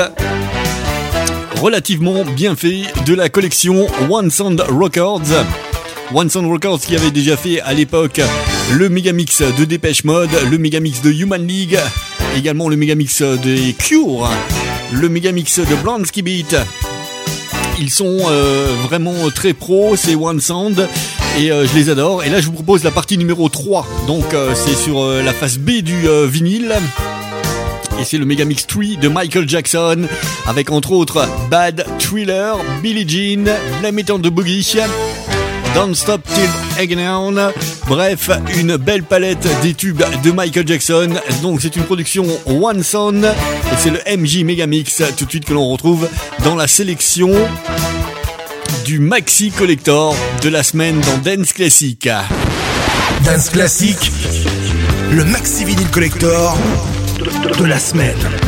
relativement 1.60 2.24
bien 2.24 2.56
fait 2.56 2.82
de 3.04 3.14
la 3.14 3.28
collection 3.28 3.86
One 4.10 4.30
Sound 4.30 4.64
Records. 4.68 5.44
One 6.14 6.30
Sound 6.30 6.50
Records 6.50 6.80
qui 6.80 6.96
avait 6.96 7.10
déjà 7.10 7.36
fait 7.36 7.60
à 7.60 7.74
l'époque 7.74 8.20
le 8.72 8.88
mégamix 8.88 9.42
de 9.42 9.64
Dépêche 9.64 10.04
Mode, 10.04 10.30
le 10.50 10.58
mégamix 10.58 11.00
de 11.02 11.10
Human 11.10 11.46
League, 11.46 11.78
également 12.36 12.68
le 12.68 12.76
mégamix 12.76 13.22
des 13.22 13.74
Cure, 13.78 14.28
le 14.92 15.08
mégamix 15.08 15.58
de 15.58 15.74
Blonsky 15.76 16.22
Beat. 16.22 16.56
Ils 17.78 17.90
sont 17.90 18.18
euh, 18.28 18.74
vraiment 18.84 19.14
très 19.34 19.52
pros, 19.52 19.96
c'est 19.96 20.14
One 20.14 20.40
Sound, 20.40 20.88
et 21.38 21.50
euh, 21.50 21.66
je 21.66 21.74
les 21.74 21.90
adore. 21.90 22.24
Et 22.24 22.30
là, 22.30 22.40
je 22.40 22.46
vous 22.46 22.52
propose 22.52 22.84
la 22.84 22.90
partie 22.90 23.18
numéro 23.18 23.48
3. 23.48 23.86
Donc, 24.06 24.32
euh, 24.32 24.54
c'est 24.54 24.76
sur 24.76 25.04
la 25.06 25.32
face 25.32 25.58
B 25.58 25.82
du 25.82 26.08
vinyle. 26.26 26.74
Et 28.00 28.04
c'est 28.04 28.18
le 28.18 28.24
Megamix 28.24 28.66
3 28.66 28.96
de 29.00 29.08
Michael 29.08 29.48
Jackson, 29.48 30.08
avec 30.46 30.70
entre 30.70 30.92
autres 30.92 31.28
Bad 31.50 31.86
Thriller, 31.98 32.56
Billie 32.82 33.08
Jean, 33.08 33.44
Blame 33.80 33.98
It 34.00 34.10
on 34.10 34.18
Boogie, 34.18 34.62
Don't 35.74 35.94
Stop 35.94 36.22
Till 36.22 36.82
Again. 36.82 37.52
Bref, 37.86 38.30
une 38.56 38.76
belle 38.76 39.02
palette 39.02 39.46
des 39.62 39.74
tubes 39.74 40.02
de 40.22 40.30
Michael 40.30 40.66
Jackson. 40.66 41.08
Donc 41.42 41.60
c'est 41.60 41.74
une 41.76 41.82
production 41.82 42.24
One 42.46 42.82
Sound 42.82 43.24
et 43.24 43.76
c'est 43.78 43.90
le 43.90 44.00
MJ 44.16 44.44
Megamix 44.44 45.02
tout 45.16 45.24
de 45.24 45.30
suite 45.30 45.44
que 45.44 45.52
l'on 45.52 45.68
retrouve 45.68 46.08
dans 46.44 46.54
la 46.54 46.66
sélection 46.68 47.30
du 48.84 48.98
Maxi 48.98 49.50
Collector 49.50 50.14
de 50.42 50.48
la 50.48 50.62
semaine 50.62 51.00
dans 51.00 51.18
Dance 51.18 51.52
Classic. 51.52 52.08
Dance 53.24 53.50
classique, 53.50 54.12
le 55.10 55.24
maxi 55.24 55.64
vinyle 55.64 55.88
collector 55.88 56.56
de 57.58 57.64
la 57.64 57.78
semaine. 57.78 58.43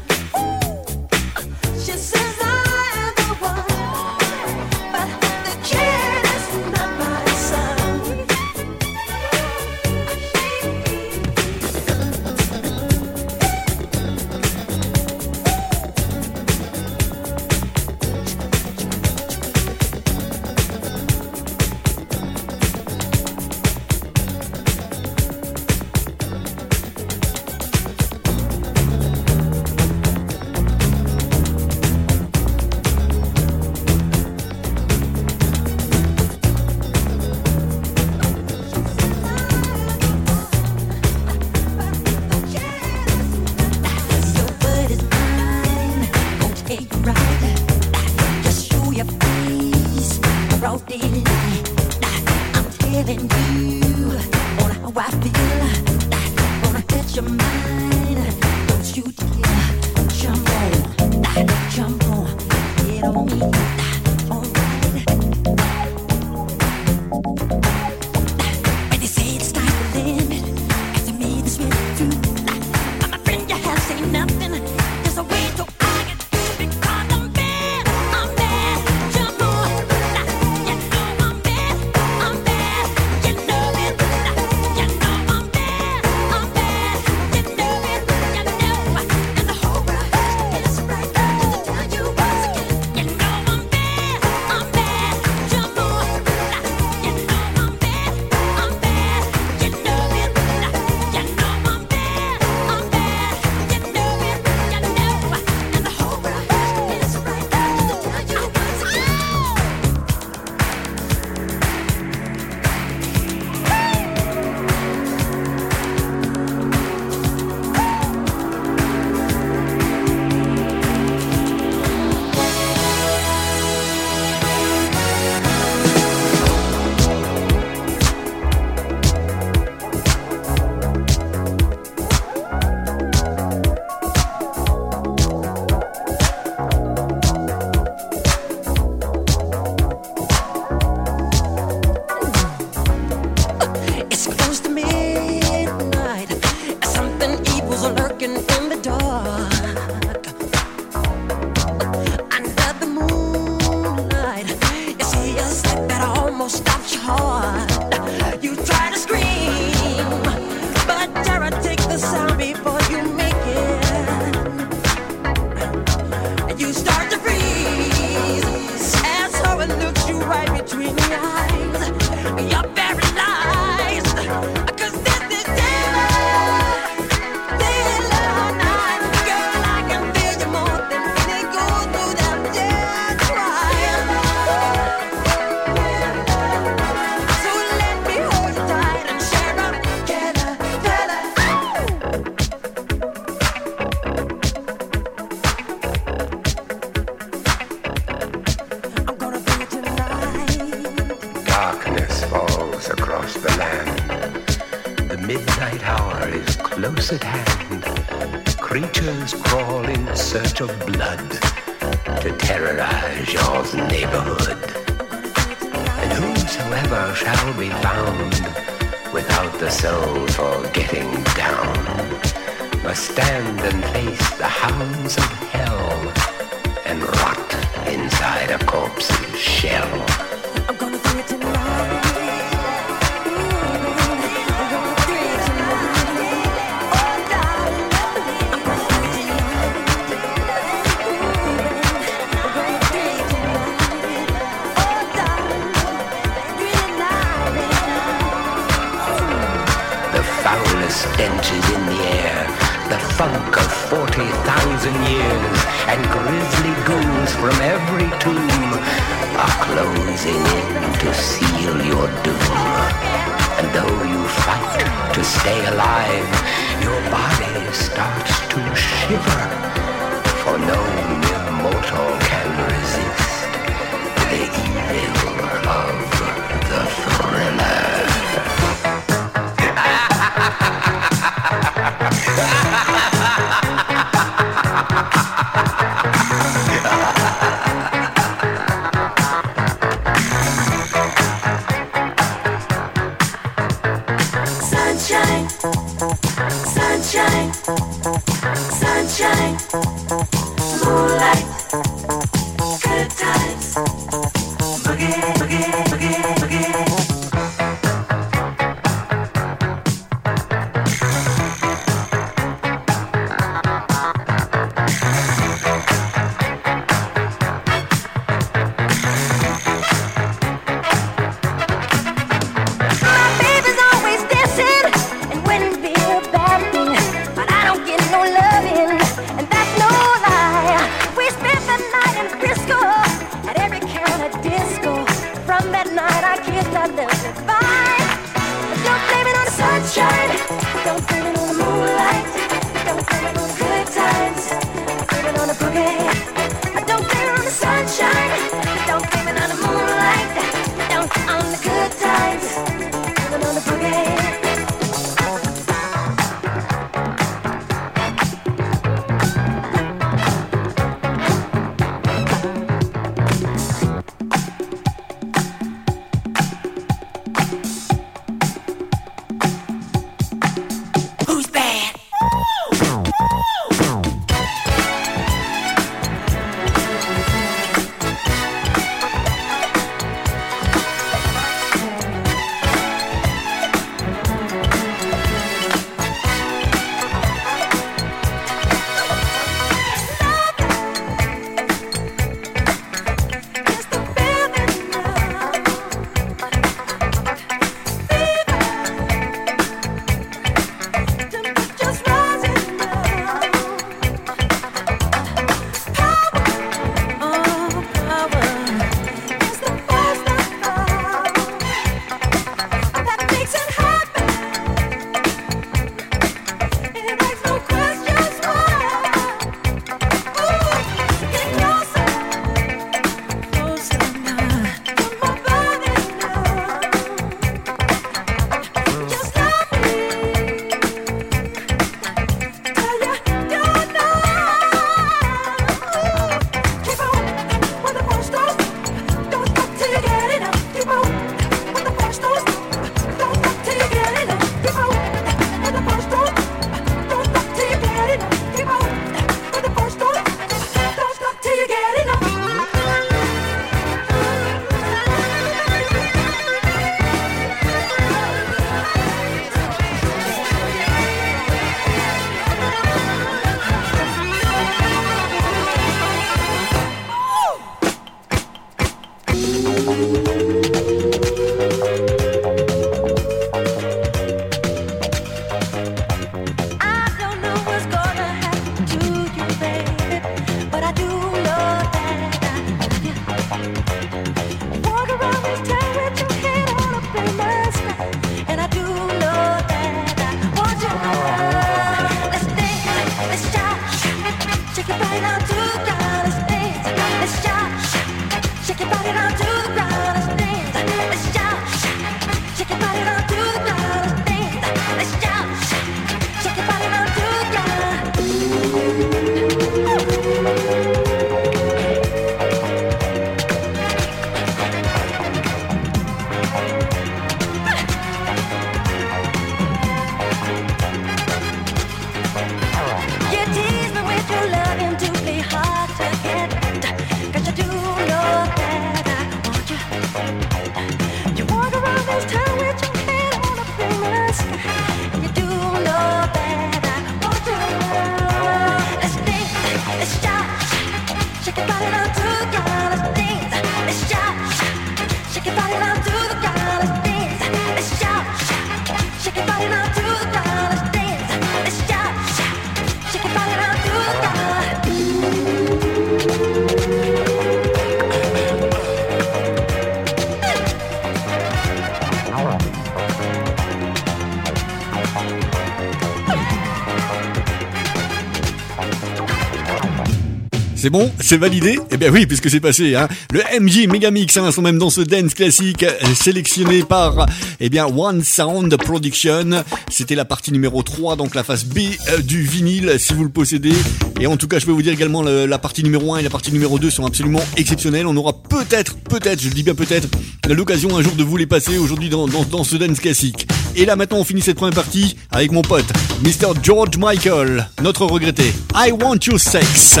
C'est 570.82 570.90
bon 570.90 571.12
C'est 571.20 571.36
validé 571.36 571.78
Eh 571.92 571.96
bien 571.96 572.10
oui, 572.10 572.26
puisque 572.26 572.50
c'est 572.50 572.58
passé. 572.58 572.96
Hein. 572.96 573.06
Le 573.32 573.40
MJ 573.60 573.86
Megamix 573.86 574.36
hein, 574.36 574.50
sont 574.50 574.62
même 574.62 574.78
dans 574.78 574.90
ce 574.90 575.00
dance 575.00 575.32
classique 575.32 575.84
euh, 575.84 575.92
sélectionné 576.16 576.82
par 576.82 577.26
eh 577.60 577.68
bien, 577.68 577.86
One 577.86 578.24
Sound 578.24 578.76
Production. 578.78 579.62
C'était 579.88 580.16
la 580.16 580.24
partie 580.24 580.50
numéro 580.50 580.82
3, 580.82 581.14
donc 581.14 581.36
la 581.36 581.44
face 581.44 581.64
B 581.64 581.78
euh, 582.08 582.18
du 582.18 582.42
vinyle, 582.42 582.96
si 582.98 583.12
vous 583.12 583.22
le 583.22 583.30
possédez. 583.30 583.72
Et 584.18 584.26
en 584.26 584.36
tout 584.36 584.48
cas, 584.48 584.58
je 584.58 584.66
peux 584.66 584.72
vous 584.72 584.82
dire 584.82 584.92
également, 584.92 585.22
la 585.22 585.58
partie 585.58 585.84
numéro 585.84 586.14
1 586.14 586.18
et 586.18 586.22
la 586.24 586.30
partie 586.30 586.50
numéro 586.50 586.80
2 586.80 586.90
sont 586.90 587.06
absolument 587.06 587.44
exceptionnelles. 587.56 588.08
On 588.08 588.16
aura 588.16 588.32
peut-être, 588.32 588.96
peut-être, 588.96 589.40
je 589.40 589.50
dis 589.50 589.62
bien 589.62 589.76
peut-être, 589.76 590.08
l'occasion 590.48 590.96
un 590.96 591.02
jour 591.02 591.14
de 591.14 591.22
vous 591.22 591.36
les 591.36 591.46
passer 591.46 591.78
aujourd'hui 591.78 592.08
dans, 592.08 592.26
dans, 592.26 592.42
dans 592.42 592.64
ce 592.64 592.74
dance 592.74 592.98
classique. 592.98 593.46
Et 593.76 593.84
là 593.84 593.94
maintenant, 593.94 594.18
on 594.18 594.24
finit 594.24 594.42
cette 594.42 594.56
première 594.56 594.74
partie 594.74 595.14
avec 595.30 595.52
mon 595.52 595.62
pote, 595.62 595.86
Mr. 596.24 596.54
George 596.60 596.98
Michael, 596.98 597.68
notre 597.84 598.04
regretté. 598.04 598.52
I 598.74 598.90
want 598.90 599.18
you 599.28 599.38
sex. 599.38 600.00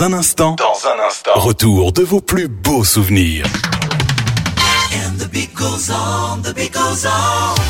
Un 0.00 0.12
instant. 0.12 0.54
Dans 0.54 0.88
un 0.88 1.06
instant. 1.08 1.32
Retour 1.34 1.92
de 1.92 2.02
vos 2.02 2.20
plus 2.20 2.46
beaux 2.46 2.84
souvenirs. 2.84 3.44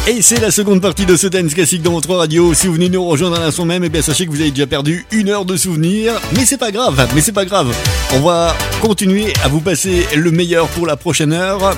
Et 0.07 0.20
c'est 0.20 0.39
la 0.39 0.51
seconde 0.51 0.83
partie 0.83 1.07
de 1.07 1.16
ce 1.16 1.26
Dance 1.26 1.55
Classique 1.55 1.81
dans 1.81 1.93
votre 1.93 2.14
radio. 2.14 2.53
Si 2.53 2.66
vous 2.66 2.74
venez 2.74 2.91
nous 2.91 3.03
rejoindre 3.07 3.37
à 3.37 3.41
l'instant 3.41 3.64
même, 3.64 3.83
et 3.83 3.89
bien 3.89 4.03
sachez 4.03 4.26
que 4.26 4.31
vous 4.31 4.43
avez 4.43 4.51
déjà 4.51 4.66
perdu 4.66 5.07
une 5.11 5.31
heure 5.31 5.47
de 5.47 5.57
souvenirs. 5.57 6.20
Mais 6.35 6.45
c'est 6.45 6.59
pas 6.59 6.70
grave, 6.70 7.09
mais 7.14 7.22
c'est 7.22 7.33
pas 7.33 7.47
grave. 7.47 7.74
On 8.12 8.20
va 8.20 8.55
continuer 8.83 9.33
à 9.43 9.49
vous 9.49 9.61
passer 9.61 10.07
le 10.14 10.31
meilleur 10.31 10.68
pour 10.68 10.87
la 10.87 10.97
prochaine 10.97 11.33
heure. 11.33 11.74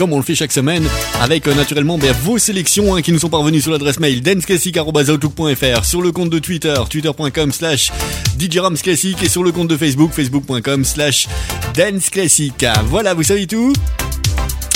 Comme 0.00 0.14
on 0.14 0.16
le 0.16 0.22
fait 0.22 0.34
chaque 0.34 0.50
semaine, 0.50 0.88
avec 1.20 1.46
euh, 1.46 1.52
naturellement 1.52 1.98
bien, 1.98 2.12
vos 2.24 2.38
sélections 2.38 2.94
hein, 2.94 3.02
qui 3.02 3.12
nous 3.12 3.18
sont 3.18 3.28
parvenues 3.28 3.60
sur 3.60 3.70
l'adresse 3.70 4.00
mail 4.00 4.22
danceclassique.outlook.fr, 4.22 5.84
sur 5.84 6.00
le 6.00 6.10
compte 6.10 6.30
de 6.30 6.38
Twitter, 6.38 6.72
twitter.com 6.88 7.52
slash 7.52 7.92
djramsclassique 8.38 9.22
et 9.22 9.28
sur 9.28 9.42
le 9.42 9.52
compte 9.52 9.68
de 9.68 9.76
Facebook, 9.76 10.12
facebook.com 10.12 10.86
slash 10.86 11.28
danceclassique. 11.76 12.64
Voilà, 12.86 13.12
vous 13.12 13.24
savez 13.24 13.46
tout 13.46 13.74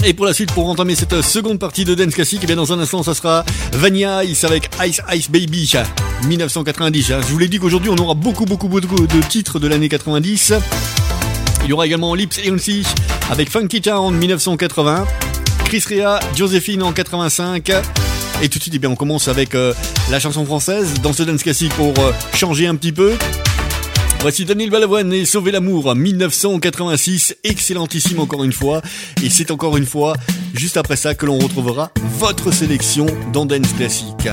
et 0.05 0.13
pour 0.13 0.27
la 0.27 0.35
suite, 0.35 0.53
pour 0.53 0.69
entamer 0.69 0.95
cette 0.95 1.23
seconde 1.23 1.59
partie 1.59 1.87
de 1.87 1.95
Dance 1.95 2.13
Classic, 2.13 2.45
et 2.45 2.47
bien 2.47 2.57
dans 2.57 2.75
un 2.75 2.79
instant, 2.79 3.03
ça 3.03 3.15
sera 3.15 3.47
Vanilla 3.73 4.23
Ice 4.25 4.45
avec 4.45 4.69
Ice 4.87 5.01
Ice 5.11 5.31
Baby 5.31 5.73
1990. 6.27 7.07
Je 7.07 7.33
vous 7.33 7.39
l'ai 7.39 7.49
dit 7.49 7.59
qu'aujourd'hui, 7.59 7.91
on 7.91 7.97
aura 7.97 8.13
beaucoup, 8.13 8.45
beaucoup, 8.45 8.69
beaucoup 8.69 9.07
de 9.07 9.21
titres 9.27 9.59
de 9.59 9.69
l'année 9.69 9.89
90. 9.89 10.53
Il 11.65 11.71
y 11.71 11.73
aura 11.73 11.87
également 11.87 12.15
Lips 12.15 12.39
et 12.45 12.51
Unsi 12.51 12.85
avec 13.31 13.51
Funky 13.51 13.81
Town 13.81 14.15
1980, 14.15 15.07
Chris 15.65 15.83
Rea, 15.89 16.19
Josephine 16.37 16.83
en 16.83 16.93
85. 16.93 17.71
Et 18.43 18.49
tout 18.49 18.59
de 18.59 18.63
suite, 18.63 18.79
eh 18.83 18.87
on 18.87 18.97
commence 18.97 19.29
avec 19.29 19.55
euh, 19.55 19.73
la 20.11 20.21
chanson 20.21 20.45
française 20.45 20.95
dans 21.03 21.15
ce 21.15 21.23
Dance 21.23 21.43
Classic 21.43 21.73
pour 21.73 21.99
euh, 21.99 22.13
changer 22.35 22.67
un 22.67 22.75
petit 22.75 22.93
peu. 22.93 23.15
Voici 24.21 24.45
Daniel 24.45 24.71
Balavoine 24.71 25.13
et 25.13 25.25
Sauver 25.25 25.53
l'amour 25.53 25.95
1986, 25.95 27.37
excellentissime 27.45 28.21
encore 28.21 28.45
une 28.45 28.53
fois. 28.53 28.83
Et 29.23 29.31
c'est 29.31 29.51
encore 29.51 29.77
une 29.77 29.87
fois, 29.87 30.15
juste 30.55 30.77
après 30.77 30.97
ça, 30.97 31.15
que 31.15 31.25
l'on 31.25 31.39
retrouvera 31.39 31.91
votre 32.19 32.53
sélection 32.53 33.07
dans 33.33 33.47
Dance 33.47 33.73
Classique. 33.75 34.29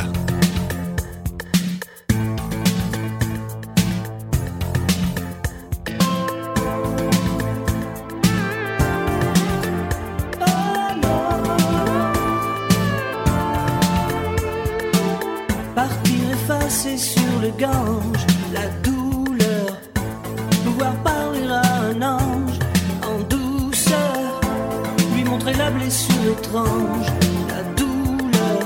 La 26.32 27.64
douleur 27.76 28.64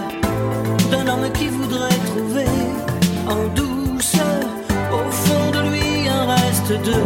d'un 0.92 1.08
homme 1.08 1.32
qui 1.34 1.48
voudrait 1.48 2.00
trouver 2.12 2.46
en 3.28 3.48
douceur 3.56 4.46
au 4.94 5.12
fond 5.12 5.52
de 5.52 5.70
lui 5.70 6.08
un 6.08 6.26
reste 6.28 6.70
de 6.70 7.00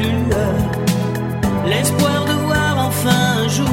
lueur, 0.00 0.54
l'espoir 1.66 2.24
de 2.24 2.32
voir 2.46 2.86
enfin 2.86 3.42
un 3.44 3.48
jour 3.48 3.68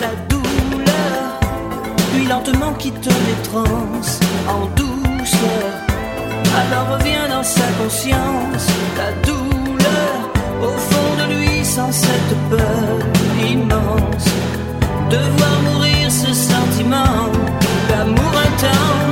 la 0.00 0.12
douleur, 0.28 1.40
puis 2.12 2.26
lentement 2.26 2.72
quitte 2.74 3.06
les 3.06 3.48
transes 3.48 4.20
en 4.48 4.66
douceur. 4.76 5.68
Alors 6.60 6.98
revient 6.98 7.26
dans 7.28 7.42
sa 7.42 7.66
conscience 7.82 8.66
la 8.96 9.12
douleur, 9.26 10.14
au 10.62 10.72
fond 10.88 11.10
de 11.20 11.34
lui 11.34 11.64
sans 11.64 11.92
cette 11.92 12.34
peur 12.50 12.98
immense 13.50 14.26
de 15.10 15.18
voir 15.36 15.56
mourir 15.62 16.10
ce 16.10 16.32
sentiment 16.32 17.30
d'amour 17.88 18.32
intense. 18.48 19.11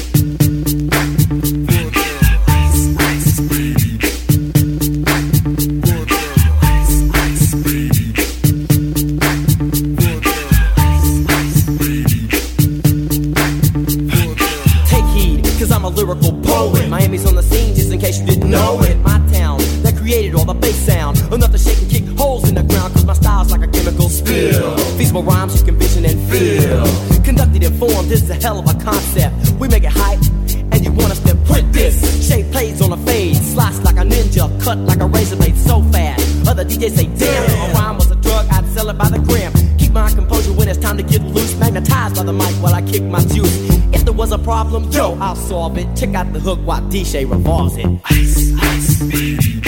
kick 42.91 43.03
my 43.03 43.21
juice. 43.21 43.57
If 43.93 44.03
there 44.03 44.13
was 44.13 44.31
a 44.31 44.37
problem, 44.37 44.91
yo, 44.91 45.17
I'll 45.19 45.35
solve 45.35 45.77
it. 45.77 45.87
Check 45.95 46.13
out 46.13 46.33
the 46.33 46.39
hook 46.39 46.59
while 46.65 46.81
DJ 46.81 47.29
revolves 47.29 47.77
it. 47.77 47.87
Ice, 48.05 48.53
ice, 48.59 48.99
baby. 49.03 49.61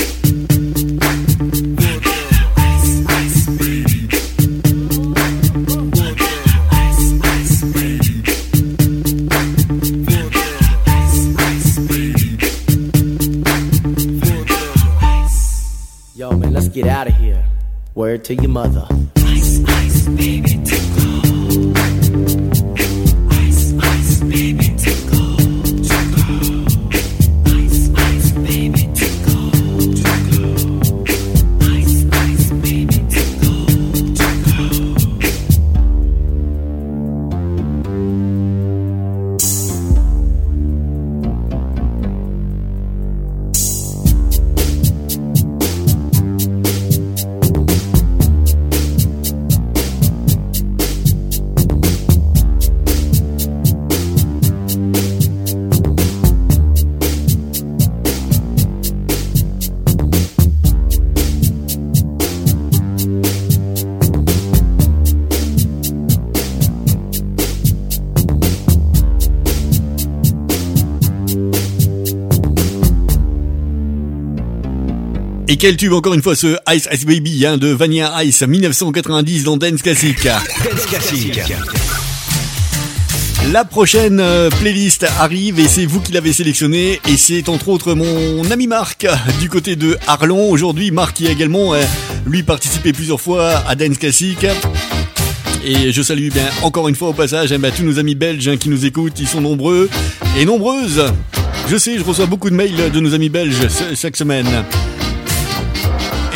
Yo, 16.16 16.32
man, 16.32 16.54
let's 16.54 16.68
get 16.70 16.88
out 16.88 17.08
of 17.08 17.16
here. 17.16 17.44
Word 17.96 18.24
to 18.26 18.36
your 18.36 18.50
mother. 18.50 18.88
Quel 75.64 75.78
tube 75.78 75.94
encore 75.94 76.14
une 76.14 76.22
fois 76.22 76.36
ce 76.36 76.58
Ice 76.76 76.90
Ice 76.92 77.06
Baby 77.06 77.46
hein, 77.46 77.56
de 77.56 77.70
Vanilla 77.70 78.22
Ice 78.26 78.42
1990 78.42 79.46
dans 79.46 79.56
Dance 79.56 79.82
Classic. 79.82 80.22
Dance 80.22 80.86
Classic. 80.90 81.40
La 83.54 83.64
prochaine 83.64 84.20
euh, 84.20 84.50
playlist 84.50 85.06
arrive 85.22 85.62
et 85.62 85.70
c'est 85.70 85.86
vous 85.86 86.02
qui 86.02 86.12
l'avez 86.12 86.34
sélectionnée 86.34 87.00
et 87.08 87.16
c'est 87.16 87.48
entre 87.48 87.70
autres 87.70 87.94
mon 87.94 88.52
ami 88.52 88.68
Marc 88.68 89.08
du 89.40 89.48
côté 89.48 89.78
de 89.78 89.98
Arlon. 90.06 90.52
Aujourd'hui 90.52 90.92
Marc 90.92 91.16
qui 91.16 91.28
a 91.30 91.32
également 91.32 91.74
euh, 91.74 91.82
lui 92.26 92.44
participé 92.44 92.92
plusieurs 92.92 93.22
fois 93.22 93.64
à 93.66 93.76
Dance 93.76 93.98
Classic. 93.98 94.46
Et 95.64 95.94
je 95.94 96.02
salue 96.02 96.28
bien 96.28 96.44
encore 96.64 96.90
une 96.90 96.96
fois 96.96 97.08
au 97.08 97.14
passage 97.14 97.54
hein, 97.54 97.60
bah, 97.60 97.72
tous 97.72 97.84
nos 97.84 98.00
amis 98.00 98.16
belges 98.16 98.50
hein, 98.50 98.58
qui 98.58 98.68
nous 98.68 98.86
écoutent, 98.86 99.18
ils 99.18 99.30
sont 99.30 99.40
nombreux 99.40 99.90
et 100.38 100.44
nombreuses. 100.44 101.06
Je 101.70 101.78
sais, 101.78 101.98
je 101.98 102.04
reçois 102.04 102.26
beaucoup 102.26 102.50
de 102.50 102.56
mails 102.56 102.92
de 102.92 103.00
nos 103.00 103.14
amis 103.14 103.30
belges 103.30 103.66
chaque 103.96 104.18
semaine. 104.18 104.66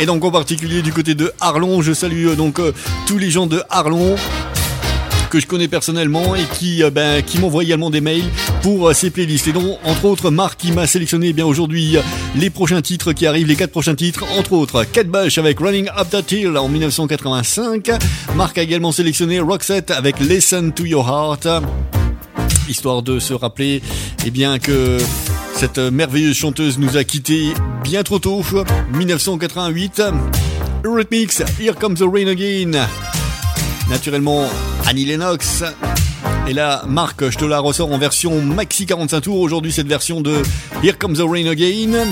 Et 0.00 0.06
donc 0.06 0.24
en 0.24 0.30
particulier 0.30 0.82
du 0.82 0.92
côté 0.92 1.14
de 1.14 1.32
Arlon, 1.40 1.82
je 1.82 1.92
salue 1.92 2.28
euh, 2.28 2.36
donc 2.36 2.60
euh, 2.60 2.72
tous 3.06 3.18
les 3.18 3.30
gens 3.30 3.46
de 3.46 3.62
Arlon 3.68 4.16
que 5.28 5.40
je 5.40 5.46
connais 5.46 5.68
personnellement 5.68 6.34
et 6.34 6.44
qui, 6.58 6.82
euh, 6.82 6.90
ben, 6.90 7.22
qui 7.22 7.38
m'envoient 7.38 7.62
également 7.62 7.90
des 7.90 8.00
mails 8.00 8.24
pour 8.62 8.88
euh, 8.88 8.92
ces 8.94 9.10
playlists. 9.10 9.46
Et 9.48 9.52
donc, 9.52 9.78
entre 9.84 10.06
autres, 10.06 10.30
Marc 10.30 10.58
qui 10.58 10.72
m'a 10.72 10.86
sélectionné 10.86 11.28
eh 11.28 11.32
bien 11.32 11.46
aujourd'hui 11.46 11.96
les 12.36 12.50
prochains 12.50 12.80
titres 12.80 13.12
qui 13.12 13.26
arrivent, 13.26 13.46
les 13.46 13.56
quatre 13.56 13.70
prochains 13.70 13.94
titres, 13.94 14.24
entre 14.38 14.52
autres 14.54 14.84
Cat 14.84 15.04
Bush 15.04 15.38
avec 15.38 15.58
Running 15.60 15.88
Up 15.96 16.08
That 16.10 16.34
Hill 16.34 16.56
en 16.56 16.68
1985. 16.68 17.90
Marc 18.34 18.58
a 18.58 18.62
également 18.62 18.92
sélectionné 18.92 19.40
Roxette 19.40 19.90
avec 19.90 20.18
Listen 20.20 20.72
to 20.72 20.84
Your 20.84 21.06
Heart, 21.08 21.64
histoire 22.68 23.02
de 23.02 23.18
se 23.18 23.34
rappeler 23.34 23.82
eh 24.26 24.30
bien 24.30 24.58
que 24.58 24.98
cette 25.58 25.78
merveilleuse 25.78 26.36
chanteuse 26.36 26.78
nous 26.78 26.96
a 26.96 27.02
quittés 27.02 27.52
bien 27.82 28.04
trop 28.04 28.20
tôt, 28.20 28.44
1988. 28.92 30.02
Eurythmics, 30.84 31.42
Here 31.58 31.74
Comes 31.74 31.96
the 31.96 32.04
Rain 32.04 32.28
Again. 32.28 32.86
Naturellement, 33.90 34.44
Annie 34.86 35.04
Lennox. 35.04 35.64
Et 36.46 36.52
là, 36.52 36.84
Marc, 36.86 37.28
je 37.28 37.36
te 37.36 37.44
la 37.44 37.58
ressors 37.58 37.90
en 37.90 37.98
version 37.98 38.40
maxi 38.40 38.86
45 38.86 39.20
tours. 39.20 39.40
Aujourd'hui, 39.40 39.72
cette 39.72 39.88
version 39.88 40.20
de 40.20 40.42
Here 40.84 40.96
Comes 40.96 41.16
the 41.16 41.24
Rain 41.28 41.46
Again. 41.46 42.06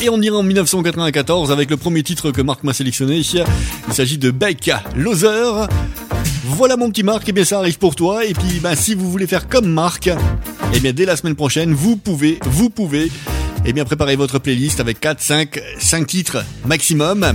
Et 0.00 0.08
on 0.08 0.18
ira 0.22 0.38
en 0.38 0.42
1994 0.42 1.52
avec 1.52 1.68
le 1.68 1.76
premier 1.76 2.02
titre 2.02 2.30
que 2.30 2.40
Marc 2.40 2.64
m'a 2.64 2.72
sélectionné. 2.72 3.18
Il 3.18 3.92
s'agit 3.92 4.16
de 4.16 4.30
Beck 4.30 4.70
Loser. 4.96 5.66
Voilà 6.44 6.76
mon 6.76 6.90
petit 6.90 7.02
Marc, 7.02 7.28
et 7.28 7.32
bien 7.32 7.44
ça 7.44 7.58
arrive 7.58 7.78
pour 7.78 7.94
toi. 7.94 8.24
Et 8.24 8.32
puis, 8.32 8.60
ben, 8.60 8.74
si 8.74 8.94
vous 8.94 9.10
voulez 9.10 9.26
faire 9.26 9.48
comme 9.48 9.66
Marc, 9.66 10.08
et 10.74 10.80
bien 10.80 10.92
dès 10.92 11.04
la 11.04 11.16
semaine 11.16 11.34
prochaine, 11.34 11.74
vous 11.74 11.96
pouvez, 11.96 12.38
vous 12.46 12.70
pouvez, 12.70 13.10
et 13.64 13.72
bien 13.72 13.84
préparer 13.84 14.16
votre 14.16 14.38
playlist 14.38 14.80
avec 14.80 15.00
4, 15.00 15.20
5, 15.20 15.60
5 15.78 16.06
titres 16.06 16.44
maximum 16.64 17.32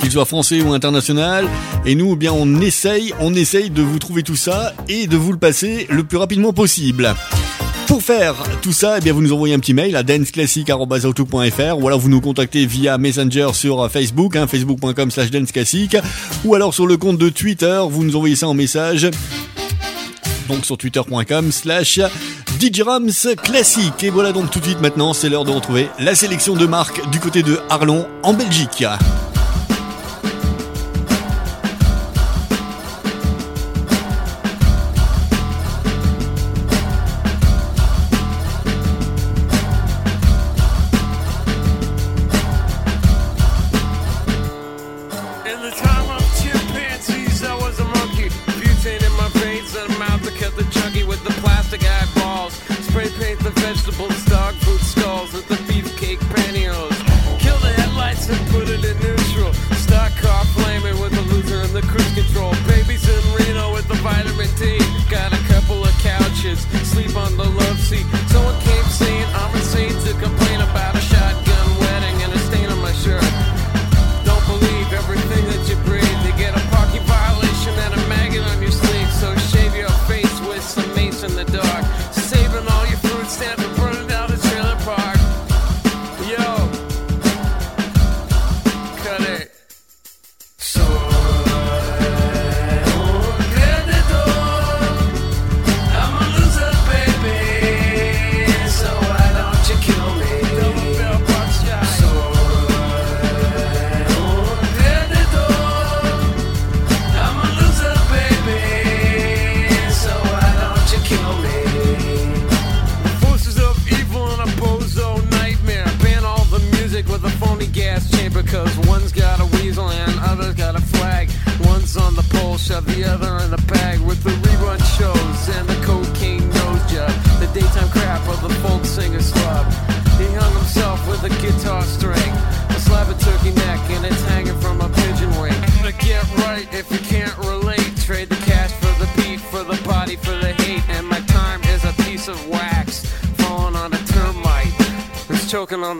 qu'il 0.00 0.10
soit 0.10 0.24
français 0.24 0.62
ou 0.62 0.72
international. 0.72 1.46
Et 1.84 1.94
nous, 1.94 2.12
eh 2.14 2.16
bien, 2.16 2.32
on 2.32 2.60
essaye, 2.60 3.12
on 3.20 3.34
essaye 3.34 3.70
de 3.70 3.82
vous 3.82 3.98
trouver 3.98 4.22
tout 4.22 4.36
ça 4.36 4.74
et 4.88 5.06
de 5.06 5.16
vous 5.16 5.32
le 5.32 5.38
passer 5.38 5.86
le 5.90 6.04
plus 6.04 6.18
rapidement 6.18 6.52
possible. 6.52 7.14
Pour 7.90 8.04
faire 8.04 8.36
tout 8.62 8.72
ça, 8.72 8.98
eh 8.98 9.00
bien, 9.00 9.12
vous 9.12 9.20
nous 9.20 9.32
envoyez 9.32 9.52
un 9.52 9.58
petit 9.58 9.74
mail 9.74 9.96
à 9.96 10.04
danceclassic.fr 10.04 11.76
ou 11.76 11.88
alors 11.88 11.98
vous 11.98 12.08
nous 12.08 12.20
contactez 12.20 12.64
via 12.64 12.98
Messenger 12.98 13.48
sur 13.52 13.90
Facebook, 13.90 14.36
hein, 14.36 14.46
facebook.com 14.46 15.10
slash 15.10 15.32
danceclassic 15.32 15.96
ou 16.44 16.54
alors 16.54 16.72
sur 16.72 16.86
le 16.86 16.96
compte 16.96 17.18
de 17.18 17.28
Twitter, 17.30 17.82
vous 17.90 18.04
nous 18.04 18.14
envoyez 18.14 18.36
ça 18.36 18.46
en 18.46 18.54
message 18.54 19.10
donc 20.48 20.64
sur 20.64 20.78
twitter.com 20.78 21.50
slash 21.50 21.98
DJRams 22.60 23.36
classique. 23.42 24.04
Et 24.04 24.10
voilà 24.10 24.30
donc 24.30 24.52
tout 24.52 24.60
de 24.60 24.66
suite 24.66 24.80
maintenant, 24.80 25.12
c'est 25.12 25.28
l'heure 25.28 25.44
de 25.44 25.50
retrouver 25.50 25.88
la 25.98 26.14
sélection 26.14 26.54
de 26.54 26.66
Marc 26.66 27.10
du 27.10 27.18
côté 27.18 27.42
de 27.42 27.58
Arlon 27.70 28.06
en 28.22 28.34
Belgique. 28.34 28.84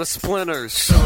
The 0.00 0.06
splinters. 0.06 0.99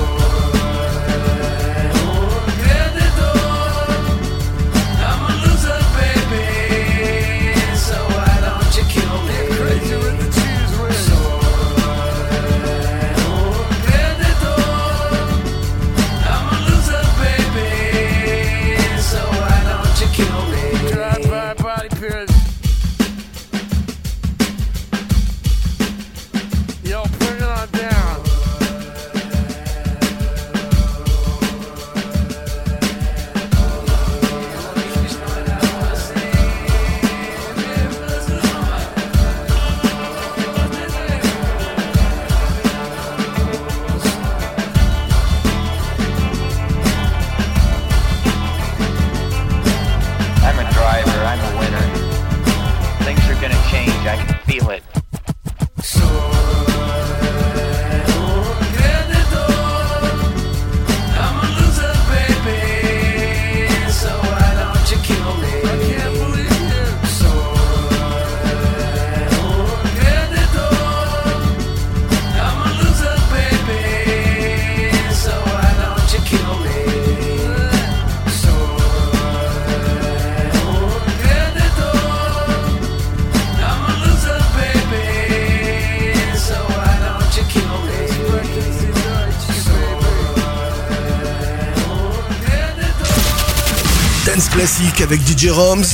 Classique 94.55 95.01
avec 95.01 95.20
DJ 95.20 95.48
Roms, 95.51 95.85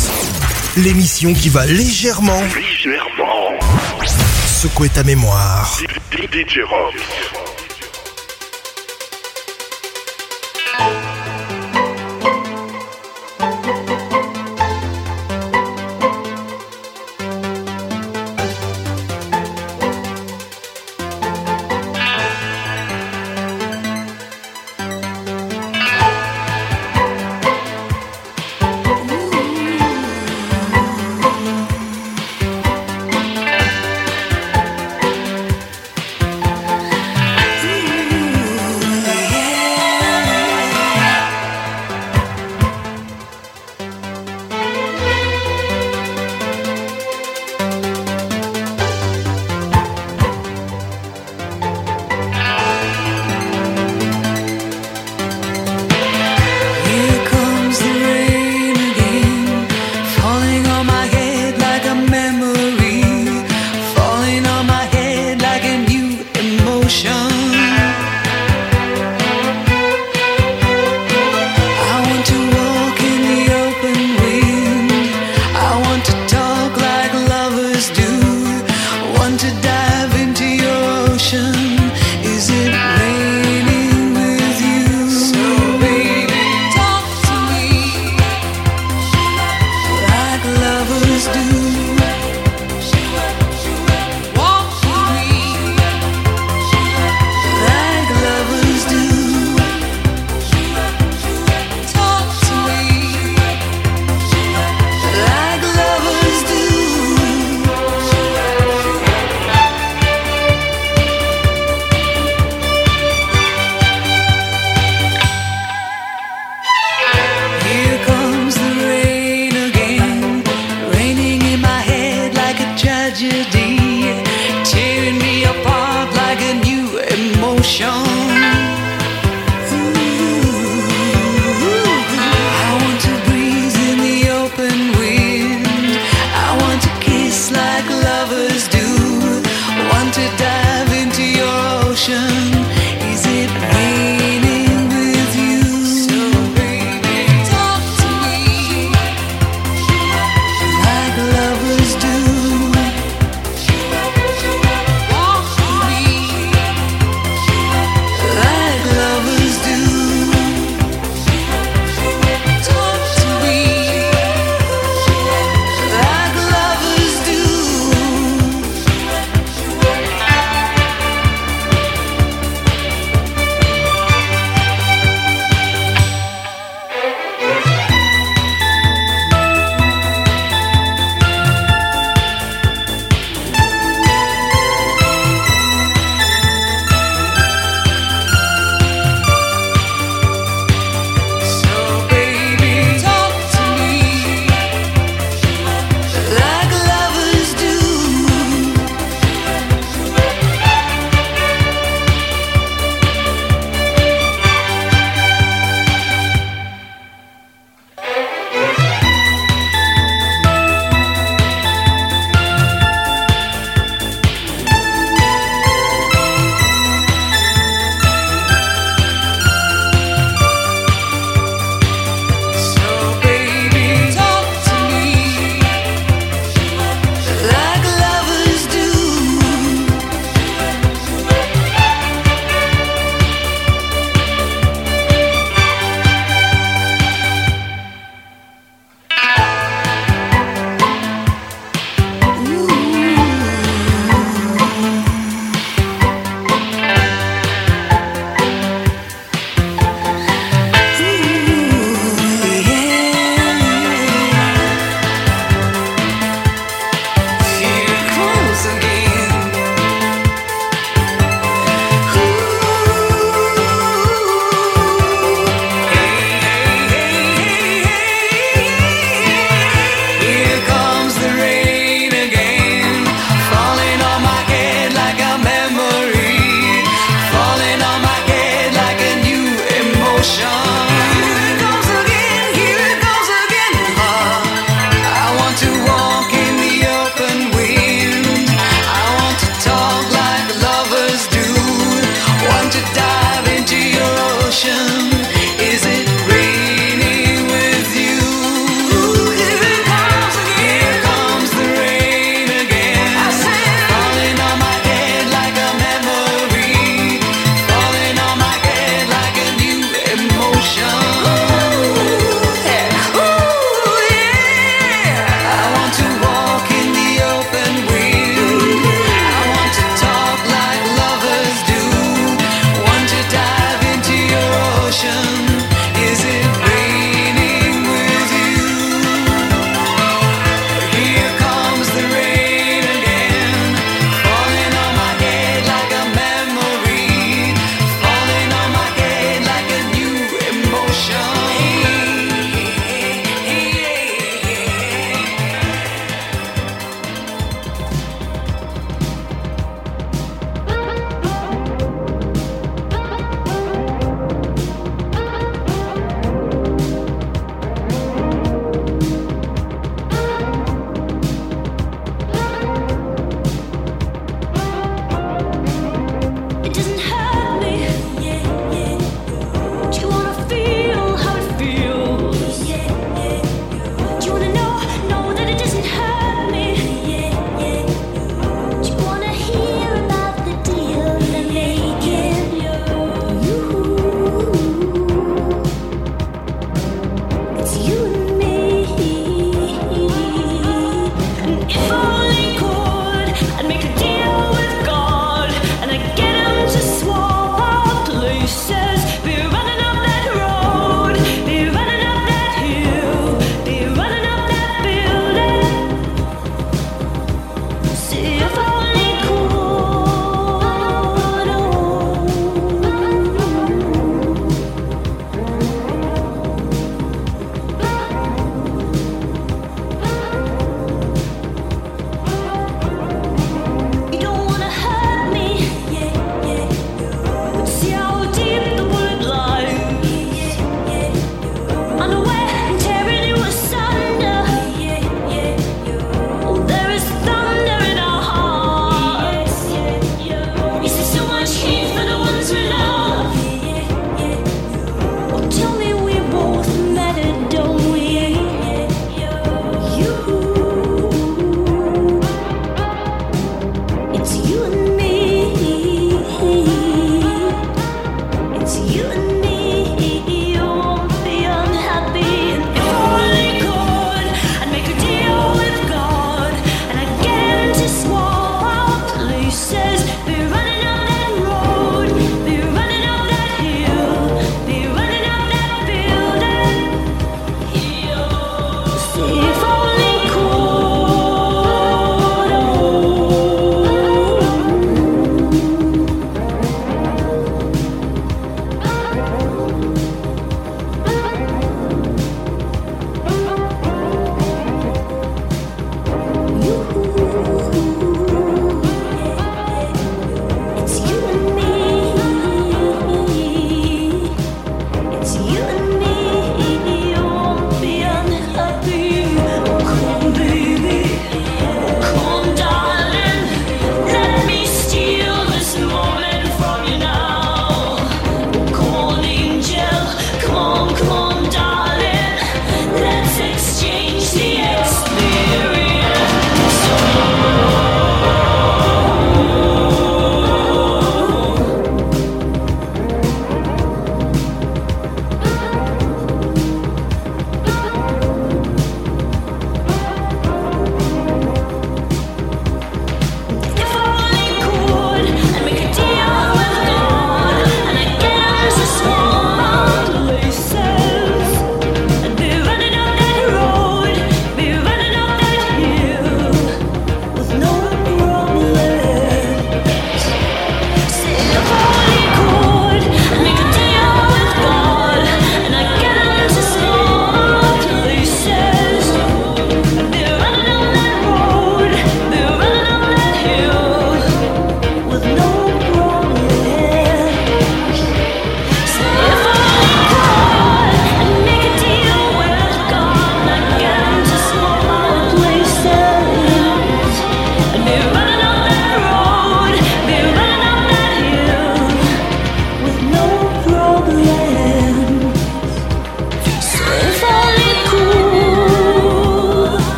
l'émission 0.76 1.32
qui 1.32 1.48
va 1.48 1.64
légèrement 1.64 2.42
Légèrement. 2.54 3.58
secouer 4.46 4.90
ta 4.90 5.02
mémoire. 5.02 5.78
DJ 6.12 6.60
Roms. 6.68 6.92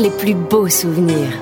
Les 0.00 0.10
plus 0.10 0.34
beaux 0.34 0.68
souvenirs. 0.68 1.39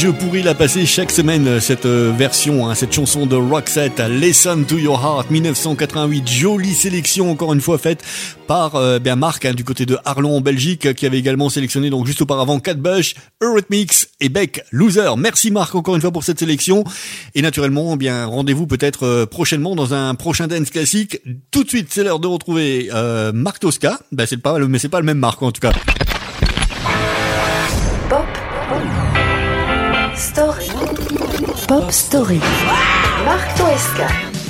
Je 0.00 0.08
pourrais 0.08 0.40
la 0.40 0.54
passer 0.54 0.86
chaque 0.86 1.10
semaine, 1.10 1.60
cette 1.60 1.84
euh, 1.84 2.10
version, 2.16 2.66
hein, 2.66 2.74
cette 2.74 2.90
chanson 2.90 3.26
de 3.26 3.36
Roxette, 3.36 4.00
Listen 4.08 4.64
to 4.64 4.78
Your 4.78 4.98
Heart, 4.98 5.30
1988. 5.30 6.26
Jolie 6.26 6.72
sélection, 6.72 7.30
encore 7.30 7.52
une 7.52 7.60
fois, 7.60 7.76
faite 7.76 8.02
par 8.46 8.76
euh, 8.76 8.98
bien 8.98 9.14
Marc, 9.14 9.44
hein, 9.44 9.52
du 9.52 9.62
côté 9.62 9.84
de 9.84 9.98
Arlon 10.06 10.38
en 10.38 10.40
Belgique, 10.40 10.94
qui 10.94 11.04
avait 11.04 11.18
également 11.18 11.50
sélectionné 11.50 11.90
donc 11.90 12.06
juste 12.06 12.22
auparavant 12.22 12.60
Cat 12.60 12.74
Bush, 12.74 13.14
Eurythmics 13.42 14.08
et 14.20 14.30
Beck 14.30 14.64
Loser. 14.70 15.10
Merci 15.18 15.50
Marc 15.50 15.74
encore 15.74 15.96
une 15.96 16.00
fois 16.00 16.12
pour 16.12 16.24
cette 16.24 16.38
sélection. 16.38 16.82
Et 17.34 17.42
naturellement, 17.42 17.92
eh 17.92 17.96
bien 17.98 18.24
rendez-vous 18.24 18.66
peut-être 18.66 19.04
euh, 19.04 19.26
prochainement 19.26 19.76
dans 19.76 19.92
un 19.92 20.14
prochain 20.14 20.46
dance 20.46 20.70
classique. 20.70 21.20
Tout 21.50 21.62
de 21.62 21.68
suite, 21.68 21.88
c'est 21.90 22.04
l'heure 22.04 22.20
de 22.20 22.26
retrouver 22.26 22.88
euh, 22.94 23.32
Marc 23.34 23.58
Tosca. 23.58 24.00
Ben, 24.12 24.24
c'est 24.24 24.38
pas, 24.38 24.58
mais 24.60 24.78
c'est 24.78 24.88
pas 24.88 25.00
le 25.00 25.06
même 25.06 25.18
Marc 25.18 25.42
en 25.42 25.52
tout 25.52 25.60
cas. 25.60 25.72
Pop 31.70 31.88
Story. 31.92 32.40
Marc 33.24 33.56
Toesca. 33.56 34.08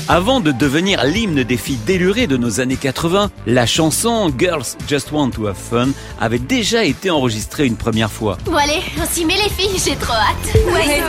Avant 0.09 0.41
de 0.41 0.53
devenir 0.53 1.05
l'hymne 1.05 1.45
des 1.45 1.59
filles 1.59 1.79
délurées 1.85 2.27
de 2.27 2.39
nos 2.39 2.61
années 2.61 2.79
80, 2.79 3.31
la 3.47 3.67
chanson 3.67 4.33
Girls 4.39 4.65
Just 4.89 5.13
Want 5.13 5.29
to 5.33 5.47
Have 5.47 5.55
Fun 5.55 5.91
avait 6.19 6.39
déjà 6.39 6.83
été 6.83 7.11
enregistrée 7.11 7.67
une 7.67 7.77
première 7.77 8.11
fois. 8.11 8.39
Bon 8.47 8.57
allez, 8.57 8.81
on 8.99 9.05
s'y 9.05 9.27
met 9.27 9.37
les 9.37 9.51
filles, 9.51 9.79
j'ai 9.85 9.97
trop 9.97 10.15
hâte. 10.15 10.55
Ouais, 10.73 11.03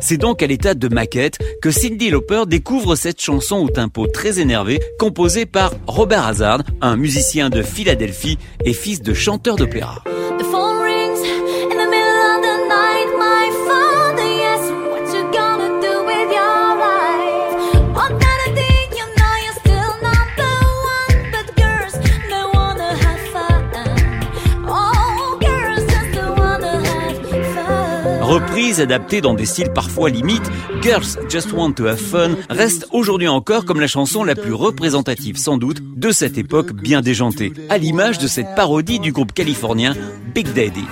C'est 0.00 0.18
donc 0.18 0.42
à 0.42 0.46
l'état 0.46 0.74
de 0.74 0.88
maquette 0.88 1.38
que 1.62 1.70
Cindy 1.70 2.10
Lauper 2.10 2.42
découvre 2.46 2.94
cette 2.94 3.22
chanson 3.22 3.56
au 3.56 3.70
tempo 3.70 4.06
très 4.06 4.38
énervé, 4.38 4.80
composée 4.98 5.46
par 5.46 5.72
Robert 5.86 6.26
Hazard, 6.26 6.60
un 6.82 6.96
musicien 6.96 7.48
de 7.48 7.62
Philadelphie 7.62 8.36
et 8.66 8.74
fils 8.74 9.00
de 9.00 9.14
chanteur 9.14 9.56
d'opéra. 9.56 10.04
Fun. 28.30 28.34
Reprise, 28.34 28.80
adaptée 28.80 29.20
dans 29.20 29.34
des 29.34 29.46
styles 29.46 29.72
parfois 29.72 30.10
limites, 30.10 30.50
Girls 30.82 31.18
Just 31.28 31.52
Want 31.52 31.72
to 31.72 31.86
Have 31.86 31.98
Fun 31.98 32.30
reste 32.48 32.86
aujourd'hui 32.92 33.28
encore 33.28 33.64
comme 33.64 33.80
la 33.80 33.86
chanson 33.86 34.24
la 34.24 34.34
plus 34.34 34.52
représentative 34.52 35.36
sans 35.36 35.58
doute 35.58 35.78
de 35.98 36.10
cette 36.10 36.38
époque 36.38 36.72
bien 36.72 37.00
déjantée, 37.00 37.52
à 37.68 37.78
l'image 37.78 38.18
de 38.18 38.28
cette 38.28 38.54
parodie 38.54 39.00
du 39.00 39.12
groupe 39.12 39.32
californien 39.32 39.94
Big 40.34 40.52
Daddy. 40.52 40.84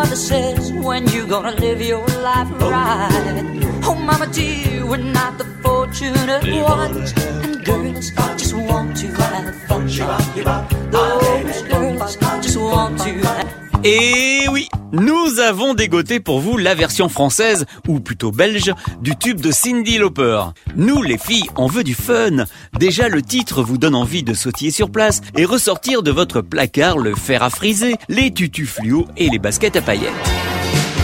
Mother 0.00 0.16
says, 0.16 0.72
when 0.72 1.06
you 1.08 1.26
gonna 1.26 1.52
live 1.56 1.82
your 1.82 2.06
life 2.24 2.50
right? 2.62 3.80
Oh, 3.84 3.94
mama 3.94 4.26
dear, 4.32 4.86
we're 4.86 4.96
not 4.96 5.36
the 5.36 5.44
fortunate 5.62 6.42
ones. 6.64 7.12
And 7.44 7.62
girls 7.62 8.10
just 8.38 8.54
want 8.54 8.96
to 8.96 9.08
have 9.08 9.54
fun. 9.64 9.86
Give 10.34 10.46
up 10.46 10.70
those 10.90 11.62
girls 11.64 12.16
just 12.16 12.56
want 12.56 12.98
to 13.02 13.12
have 13.12 13.69
Et 13.82 14.44
oui, 14.50 14.68
nous 14.92 15.40
avons 15.40 15.72
dégoté 15.72 16.20
pour 16.20 16.40
vous 16.40 16.58
la 16.58 16.74
version 16.74 17.08
française, 17.08 17.64
ou 17.88 17.98
plutôt 18.00 18.30
belge, 18.30 18.74
du 19.00 19.16
tube 19.16 19.40
de 19.40 19.50
Cindy 19.50 19.96
Lauper. 19.96 20.42
Nous, 20.76 21.00
les 21.00 21.16
filles, 21.16 21.48
on 21.56 21.66
veut 21.66 21.82
du 21.82 21.94
fun. 21.94 22.44
Déjà, 22.78 23.08
le 23.08 23.22
titre 23.22 23.62
vous 23.62 23.78
donne 23.78 23.94
envie 23.94 24.22
de 24.22 24.34
sautiller 24.34 24.70
sur 24.70 24.90
place 24.90 25.22
et 25.34 25.46
ressortir 25.46 26.02
de 26.02 26.10
votre 26.10 26.42
placard 26.42 26.98
le 26.98 27.14
fer 27.14 27.42
à 27.42 27.48
friser, 27.48 27.96
les 28.10 28.30
tutus 28.32 28.68
fluo 28.68 29.06
et 29.16 29.30
les 29.30 29.38
baskets 29.38 29.76
à 29.76 29.82
paillettes. 29.82 30.12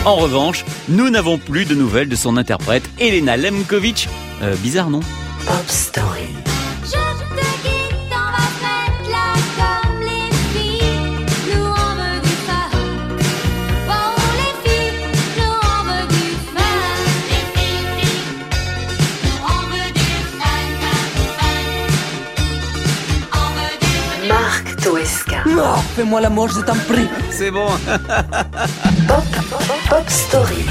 En 0.05 0.15
revanche, 0.15 0.63
nous 0.87 1.09
n'avons 1.09 1.39
plus 1.39 1.65
de 1.65 1.73
nouvelles 1.73 2.09
de 2.09 2.15
son 2.15 2.37
interprète, 2.37 2.87
Elena 2.99 3.37
Lemkovic. 3.37 4.07
Euh, 4.43 4.55
bizarre, 4.57 4.91
non? 4.91 4.99
Pop 5.45 5.65
Story. 5.67 6.46
Non, 25.55 25.75
fais-moi 25.95 26.21
l'amour, 26.21 26.49
je 26.49 26.61
t'en 26.61 26.75
prie. 26.75 27.07
C'est 27.29 27.51
bon. 27.51 27.67
Pop, 29.07 29.23
Pop 29.89 30.09
Story. 30.09 30.65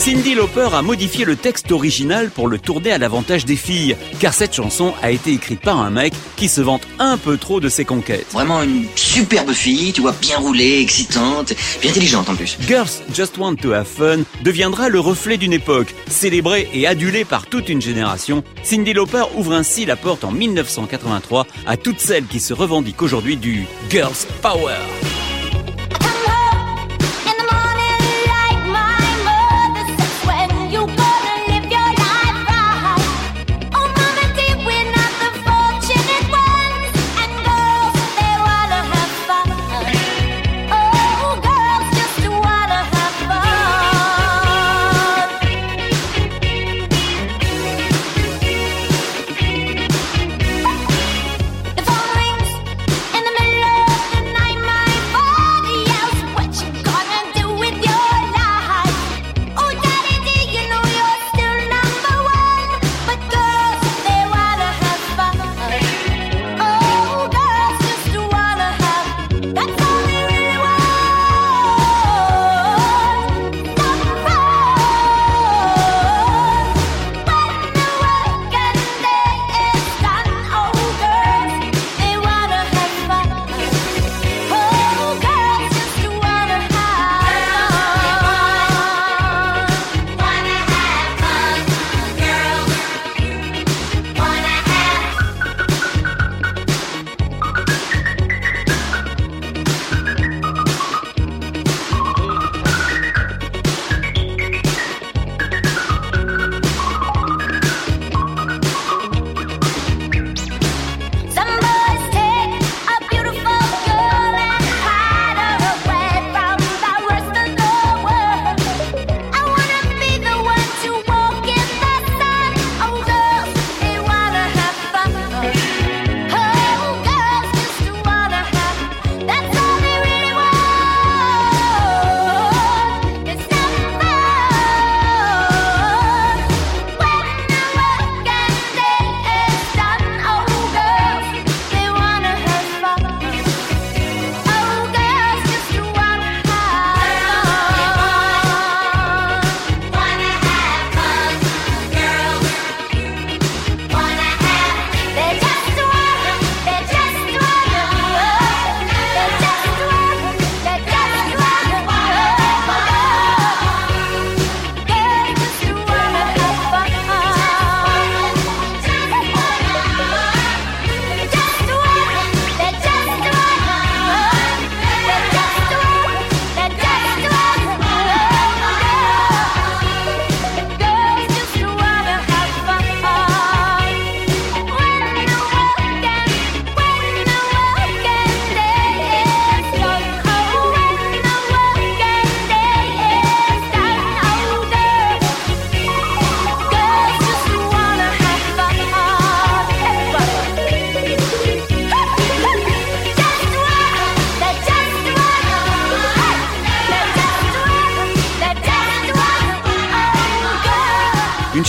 Cindy 0.00 0.34
Lauper 0.34 0.70
a 0.72 0.80
modifié 0.80 1.26
le 1.26 1.36
texte 1.36 1.70
original 1.72 2.30
pour 2.30 2.48
le 2.48 2.58
tourner 2.58 2.90
à 2.90 2.96
l'avantage 2.96 3.44
des 3.44 3.54
filles, 3.54 3.96
car 4.18 4.32
cette 4.32 4.54
chanson 4.54 4.94
a 5.02 5.10
été 5.10 5.30
écrite 5.30 5.60
par 5.60 5.78
un 5.78 5.90
mec 5.90 6.14
qui 6.36 6.48
se 6.48 6.62
vante 6.62 6.80
un 6.98 7.18
peu 7.18 7.36
trop 7.36 7.60
de 7.60 7.68
ses 7.68 7.84
conquêtes. 7.84 8.26
Vraiment 8.32 8.62
une 8.62 8.86
superbe 8.94 9.52
fille, 9.52 9.92
tu 9.92 10.00
vois, 10.00 10.14
bien 10.18 10.38
roulée, 10.38 10.80
excitante, 10.80 11.52
bien 11.82 11.90
intelligente 11.90 12.30
en 12.30 12.34
plus. 12.34 12.56
Girls 12.66 12.88
Just 13.12 13.36
Want 13.36 13.56
to 13.56 13.72
Have 13.72 13.84
Fun 13.84 14.20
deviendra 14.42 14.88
le 14.88 15.00
reflet 15.00 15.36
d'une 15.36 15.52
époque, 15.52 15.94
célébrée 16.08 16.70
et 16.72 16.86
adulée 16.86 17.26
par 17.26 17.44
toute 17.44 17.68
une 17.68 17.82
génération. 17.82 18.42
Cindy 18.62 18.94
Lauper 18.94 19.24
ouvre 19.36 19.52
ainsi 19.52 19.84
la 19.84 19.96
porte 19.96 20.24
en 20.24 20.30
1983 20.30 21.46
à 21.66 21.76
toutes 21.76 22.00
celles 22.00 22.24
qui 22.24 22.40
se 22.40 22.54
revendiquent 22.54 23.02
aujourd'hui 23.02 23.36
du 23.36 23.66
Girls 23.90 24.16
Power. 24.40 24.78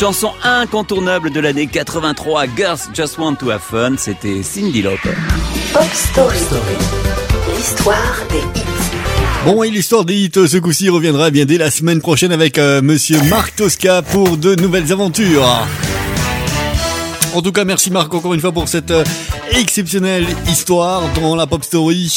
Chanson 0.01 0.31
incontournable 0.43 1.29
de 1.29 1.39
l'année 1.39 1.67
83, 1.67 2.45
Girls 2.57 2.79
Just 2.91 3.19
Want 3.19 3.35
to 3.35 3.51
Have 3.51 3.61
Fun, 3.61 3.97
c'était 3.99 4.41
Cindy 4.41 4.81
Lauper. 4.81 5.13
Pop 5.73 5.83
Story. 5.93 6.39
L'histoire 7.55 8.15
des 8.31 8.37
hits. 8.37 8.65
Bon, 9.45 9.61
et 9.61 9.69
l'histoire 9.69 10.03
des 10.03 10.15
hits, 10.15 10.47
ce 10.47 10.57
coup-ci 10.57 10.89
reviendra 10.89 11.29
bien 11.29 11.45
dès 11.45 11.59
la 11.59 11.69
semaine 11.69 12.01
prochaine 12.01 12.31
avec 12.31 12.57
euh, 12.57 12.81
monsieur 12.81 13.21
Marc 13.29 13.55
Tosca 13.55 14.01
pour 14.01 14.37
de 14.37 14.55
nouvelles 14.55 14.91
aventures. 14.91 15.45
En 17.35 17.43
tout 17.43 17.51
cas, 17.51 17.63
merci 17.63 17.91
Marc 17.91 18.11
encore 18.11 18.33
une 18.33 18.41
fois 18.41 18.51
pour 18.51 18.67
cette 18.67 18.89
euh, 18.89 19.03
exceptionnelle 19.51 20.25
histoire 20.47 21.03
dans 21.21 21.35
la 21.35 21.45
Pop 21.45 21.63
Story. 21.63 22.11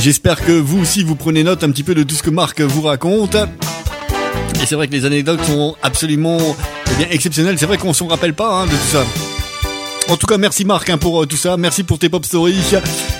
J'espère 0.00 0.44
que 0.44 0.52
vous 0.52 0.82
aussi 0.82 1.02
vous 1.02 1.16
prenez 1.16 1.42
note 1.42 1.64
un 1.64 1.70
petit 1.72 1.82
peu 1.82 1.96
de 1.96 2.04
tout 2.04 2.14
ce 2.14 2.22
que 2.22 2.30
Marc 2.30 2.60
vous 2.60 2.82
raconte. 2.82 3.34
Et 4.62 4.66
c'est 4.66 4.76
vrai 4.76 4.86
que 4.86 4.92
les 4.92 5.04
anecdotes 5.04 5.44
sont 5.44 5.74
absolument 5.82 6.38
eh 6.92 6.96
bien, 6.96 7.06
exceptionnelles. 7.10 7.58
C'est 7.58 7.66
vrai 7.66 7.78
qu'on 7.78 7.92
s'en 7.92 8.06
rappelle 8.06 8.34
pas 8.34 8.62
hein, 8.62 8.66
de 8.66 8.70
tout 8.70 8.90
ça. 8.92 9.04
En 10.08 10.16
tout 10.16 10.26
cas, 10.26 10.38
merci 10.38 10.64
Marc 10.64 10.88
hein, 10.88 10.96
pour 10.96 11.22
euh, 11.22 11.26
tout 11.26 11.36
ça. 11.36 11.56
Merci 11.58 11.82
pour 11.82 11.98
tes 11.98 12.08
pop 12.08 12.24
stories. 12.24 12.74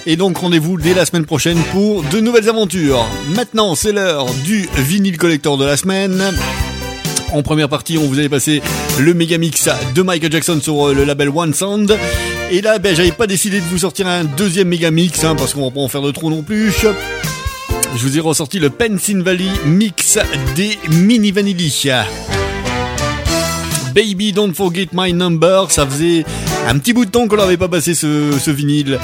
Et 0.07 0.17
donc, 0.17 0.39
rendez-vous 0.39 0.79
dès 0.79 0.95
la 0.95 1.05
semaine 1.05 1.27
prochaine 1.27 1.59
pour 1.71 2.03
de 2.03 2.21
nouvelles 2.21 2.49
aventures. 2.49 3.05
Maintenant, 3.35 3.75
c'est 3.75 3.93
l'heure 3.93 4.27
du 4.45 4.69
vinyle 4.75 5.19
collector 5.19 5.59
de 5.59 5.67
la 5.67 5.77
semaine. 5.77 6.33
En 7.33 7.43
première 7.43 7.69
partie, 7.69 7.99
on 7.99 8.07
vous 8.07 8.19
avait 8.19 8.31
passé 8.31 8.63
le 8.99 9.13
méga 9.13 9.37
mix 9.37 9.69
de 9.95 10.01
Michael 10.01 10.33
Jackson 10.33 10.61
sur 10.63 10.89
euh, 10.89 10.95
le 10.95 11.05
label 11.05 11.29
One 11.29 11.53
Sound. 11.53 11.95
Et 12.51 12.63
là, 12.63 12.79
ben, 12.79 12.97
j'avais 12.97 13.13
pas 13.13 13.27
décidé 13.27 13.61
de 13.61 13.67
vous 13.67 13.79
sortir 13.79 14.07
un 14.07 14.25
deuxième 14.25 14.69
méga 14.69 14.91
mix, 14.91 15.23
hein, 15.25 15.35
parce 15.37 15.53
qu'on 15.53 15.65
va 15.65 15.71
pas 15.71 15.81
en 15.81 15.89
faire 15.89 16.01
de 16.01 16.11
trop 16.11 16.31
non 16.31 16.43
plus. 16.43 16.73
Je 17.95 18.03
vous 18.03 18.17
ai 18.17 18.21
ressorti 18.21 18.59
le 18.61 18.71
Pension 18.71 19.23
Valley 19.23 19.51
mix 19.67 20.19
des 20.57 20.79
Mini 20.89 21.33
Vanilli. 21.33 21.91
Baby 23.95 24.33
Don't 24.33 24.53
Forget 24.55 24.89
My 24.93 25.13
Number, 25.13 25.71
ça 25.71 25.87
faisait 25.87 26.25
un 26.67 26.79
petit 26.79 26.93
bout 26.93 27.05
de 27.05 27.11
temps 27.11 27.27
qu'on 27.29 27.37
n'avait 27.37 27.57
pas 27.57 27.69
passé 27.69 27.95
ce, 27.95 28.51
vinyle. 28.51 28.99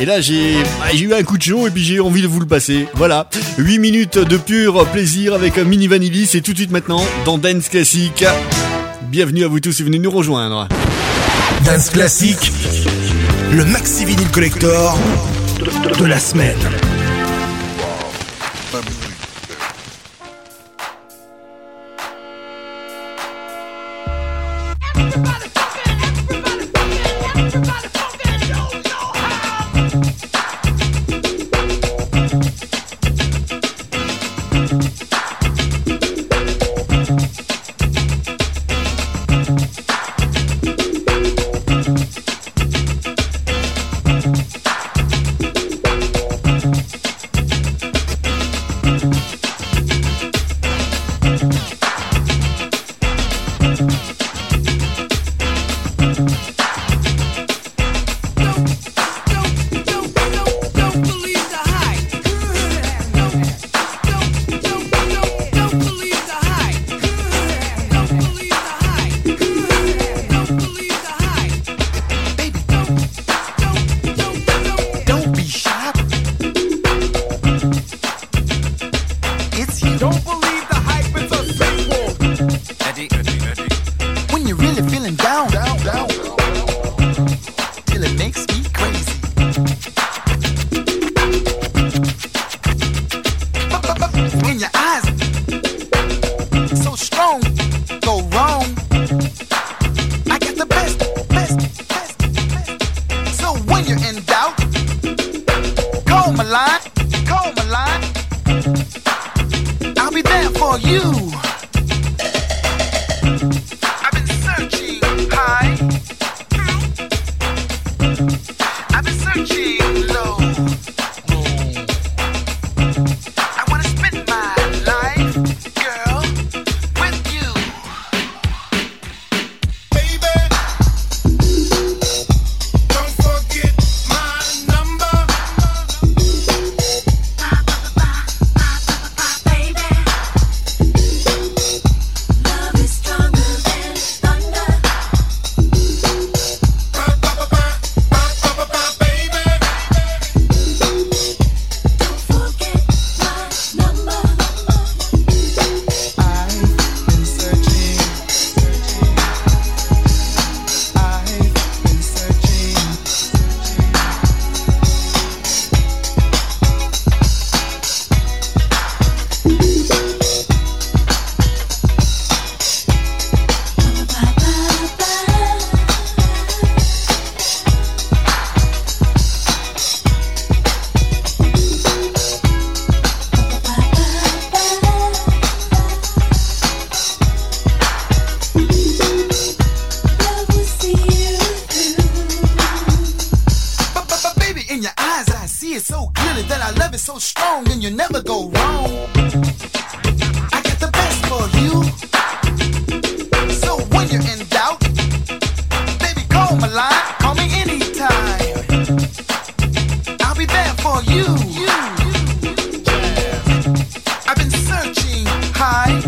Et 0.00 0.04
là, 0.04 0.20
j'ai 0.20 0.54
bah, 0.78 0.86
j'ai 0.92 1.04
eu 1.04 1.14
un 1.14 1.22
coup 1.22 1.38
de 1.38 1.42
chaud 1.42 1.66
et 1.66 1.70
puis 1.70 1.82
j'ai 1.82 2.00
envie 2.00 2.22
de 2.22 2.26
vous 2.26 2.40
le 2.40 2.46
passer. 2.46 2.86
Voilà, 2.94 3.28
8 3.58 3.78
minutes 3.78 4.18
de 4.18 4.36
pur 4.36 4.86
plaisir 4.86 5.34
avec 5.34 5.56
Mini 5.56 5.86
Vanilli, 5.86 6.26
c'est 6.26 6.40
tout 6.40 6.52
de 6.52 6.58
suite 6.58 6.70
maintenant 6.70 7.02
dans 7.24 7.38
Dance 7.38 7.68
Classic. 7.68 8.24
Bienvenue 9.10 9.44
à 9.44 9.48
vous 9.48 9.60
tous 9.60 9.80
et 9.80 9.84
venez 9.84 9.98
nous 9.98 10.10
rejoindre. 10.10 10.68
Dance 11.64 11.90
classique, 11.90 12.52
le 13.52 13.64
maxi 13.64 14.04
vinyle 14.04 14.28
collector 14.28 14.98
de 15.98 16.04
la 16.04 16.18
semaine. 16.18 16.56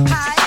Hi. 0.06 0.37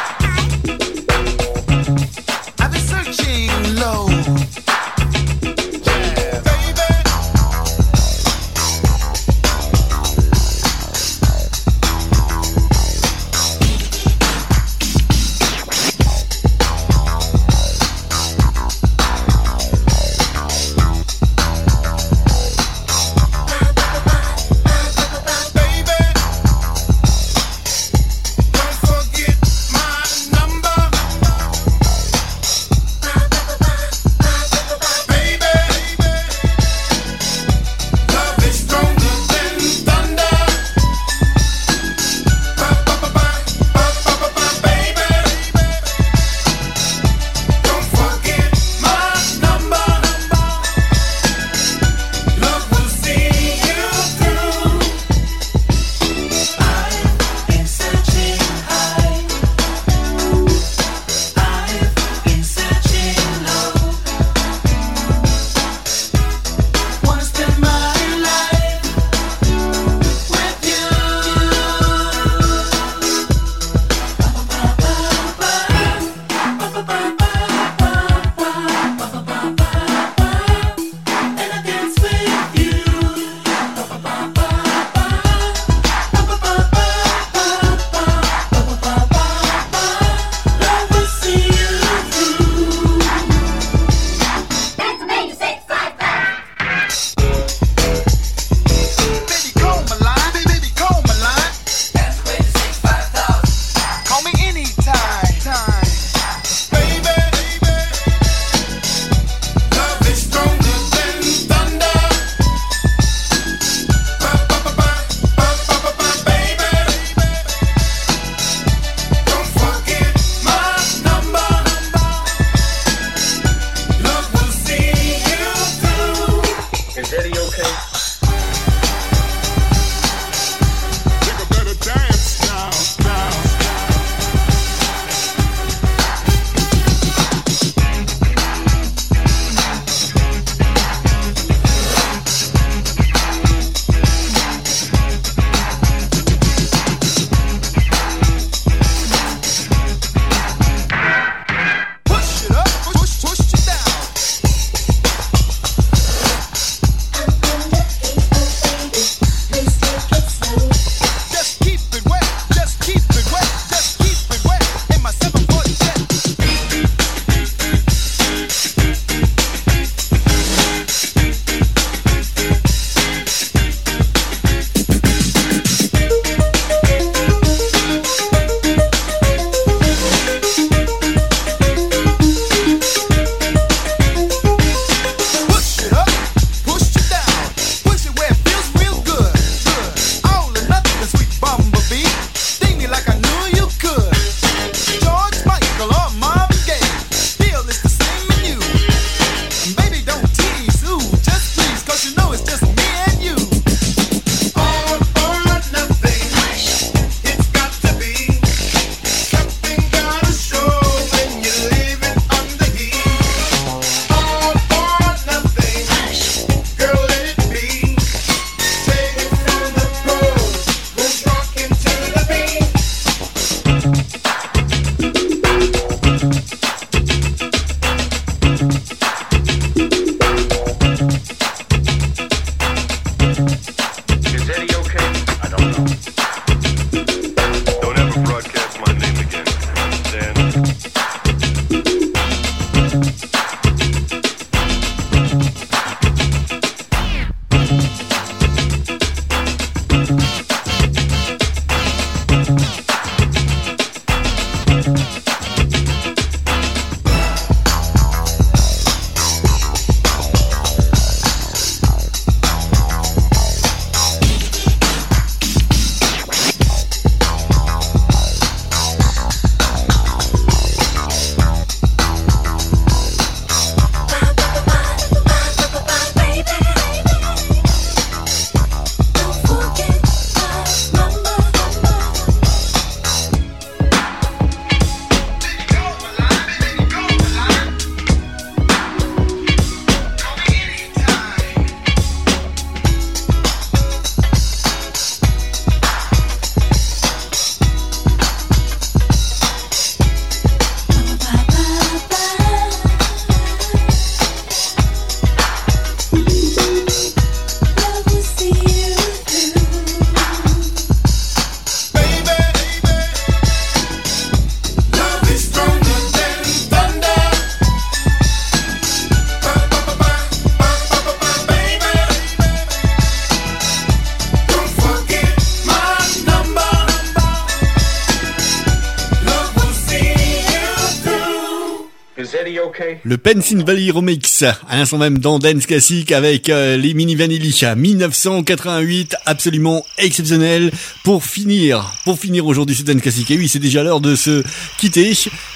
Pennsylvania 333.34 333.94
Remix, 333.94 334.44
à 334.44 334.76
l'instant 334.76 334.98
même 334.98 335.18
dans 335.20 335.40
Dance 335.40 335.66
Classic 335.66 336.12
avec 336.12 336.50
euh, 336.50 336.76
les 336.76 336.94
Mini 336.94 337.16
Vanilli, 337.16 337.58
1988, 337.78 339.16
absolument 339.26 339.86
exceptionnel. 339.98 340.70
Pour 341.06 341.24
finir, 341.24 341.94
pour 342.04 342.20
finir 342.20 342.46
aujourd'hui 342.46 342.76
ce 342.76 342.84
Dance 342.84 343.02
Classic, 343.02 343.32
et 343.32 343.38
oui, 343.38 343.48
c'est 343.48 343.60
déjà 343.60 343.84
l'heure 343.84 344.02
de 344.02 344.18
se 344.18 344.44
quitter. 344.78 345.14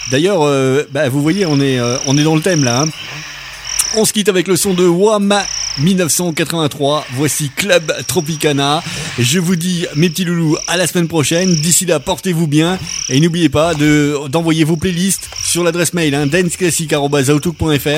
D'ailleurs, 0.10 0.44
euh, 0.44 0.84
bah, 0.92 1.10
vous 1.10 1.22
voyez, 1.22 1.46
on 1.46 1.60
est, 1.60 1.78
euh, 1.78 1.98
on 2.06 2.18
est 2.18 2.24
dans 2.24 2.36
le 2.36 2.42
thème 2.42 2.64
là. 2.64 2.84
Hein. 2.84 2.90
On 3.98 4.06
se 4.06 4.14
quitte 4.14 4.30
avec 4.30 4.48
le 4.48 4.56
son 4.56 4.74
de 4.74 4.88
Wham 4.88 5.34
1983. 5.80 7.06
Voici 7.16 7.50
Club 7.50 7.94
Tropicana. 8.08 8.84
Je 9.20 9.40
vous 9.40 9.56
dis, 9.56 9.86
mes 9.96 10.10
petits 10.10 10.26
loulous, 10.26 10.58
à 10.68 10.78
la 10.78 10.88
semaine 10.88 11.08
prochaine. 11.08 11.54
D'ici 11.56 11.86
là, 11.86 12.00
portez-vous 12.00 12.48
bien. 12.48 12.78
Et 13.10 13.20
n'oubliez 13.20 13.50
pas 13.50 13.74
de, 13.74 14.28
d'envoyer 14.30 14.64
vos 14.64 14.78
playlists 14.78 15.30
sur 15.44 15.64
l'adresse 15.64 15.94
mail, 15.94 16.16
hein, 16.16 16.28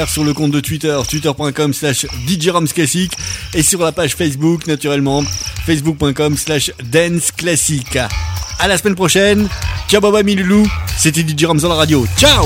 sur 0.08 0.24
le 0.24 0.34
compte 0.34 0.52
de 0.52 0.60
Twitter, 0.60 0.98
twitter.com 1.10 1.74
slash 1.74 2.06
djromsclassic, 2.28 3.14
et 3.54 3.64
sur 3.64 3.82
la 3.82 3.92
page 3.92 4.16
Facebook, 4.16 4.68
naturellement, 4.68 5.24
facebook.com 5.66 6.38
slash 6.38 6.72
danceclassic. 6.92 7.98
À 8.60 8.68
la 8.68 8.78
semaine 8.78 8.96
prochaine. 8.96 9.48
Ciao, 9.88 10.02
baba, 10.02 10.24
mes 10.24 10.36
loulous. 10.36 10.68
C'était 10.98 11.22
DJ 11.22 11.46
Roms 11.46 11.60
dans 11.60 11.70
la 11.70 11.76
radio. 11.76 12.06
Ciao! 12.18 12.46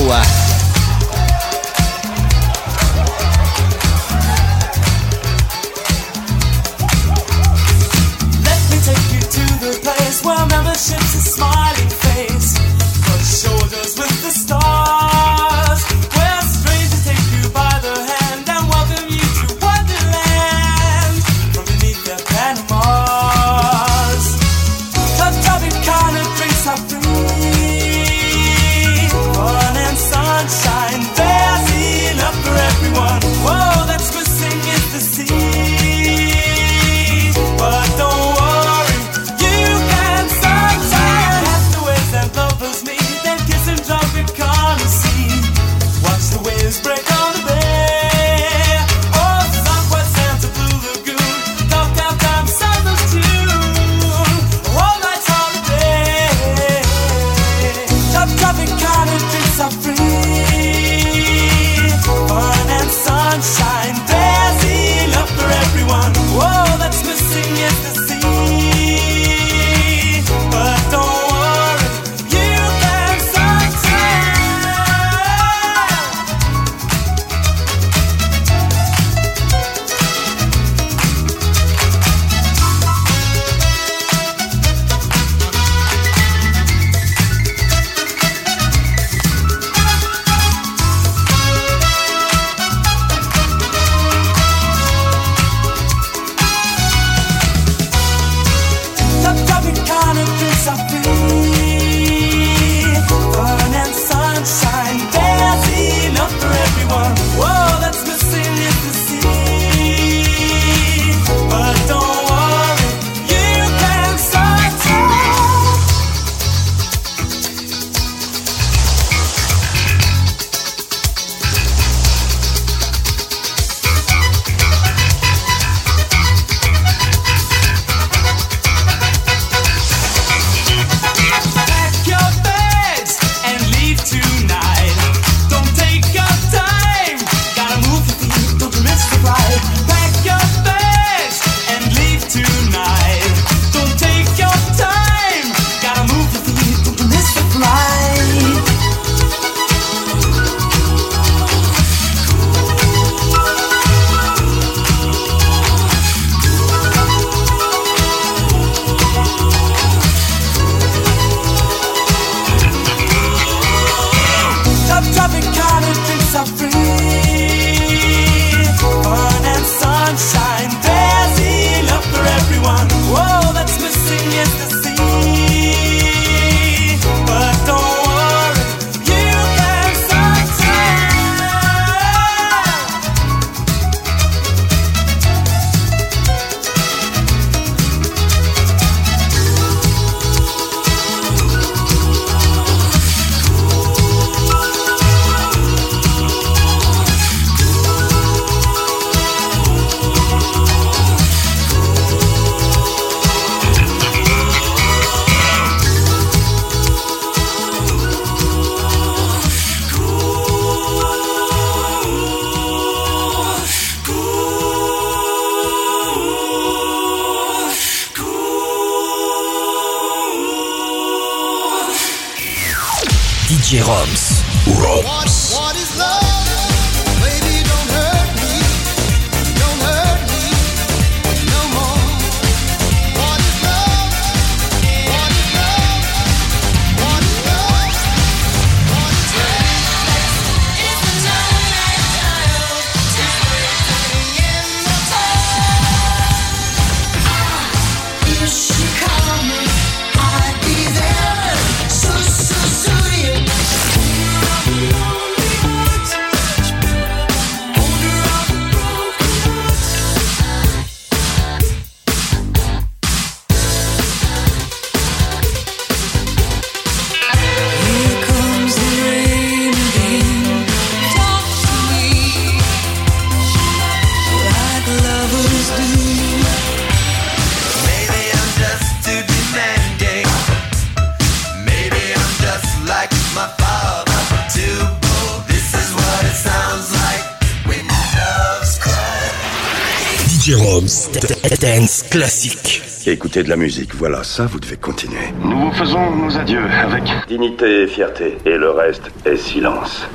Classique. 292.11 292.81
Écoutez 293.07 293.41
de 293.41 293.47
la 293.47 293.55
musique, 293.55 293.95
voilà, 293.95 294.21
ça 294.25 294.45
vous 294.45 294.59
devez 294.59 294.75
continuer. 294.75 295.31
Nous 295.41 295.57
vous 295.57 295.71
faisons 295.71 296.13
nos 296.13 296.37
adieux 296.37 296.65
avec 296.83 297.03
Dignité 297.29 297.83
et 297.83 297.87
fierté, 297.87 298.37
et 298.45 298.57
le 298.57 298.69
reste 298.69 299.09
est 299.23 299.37
silence. 299.37 300.05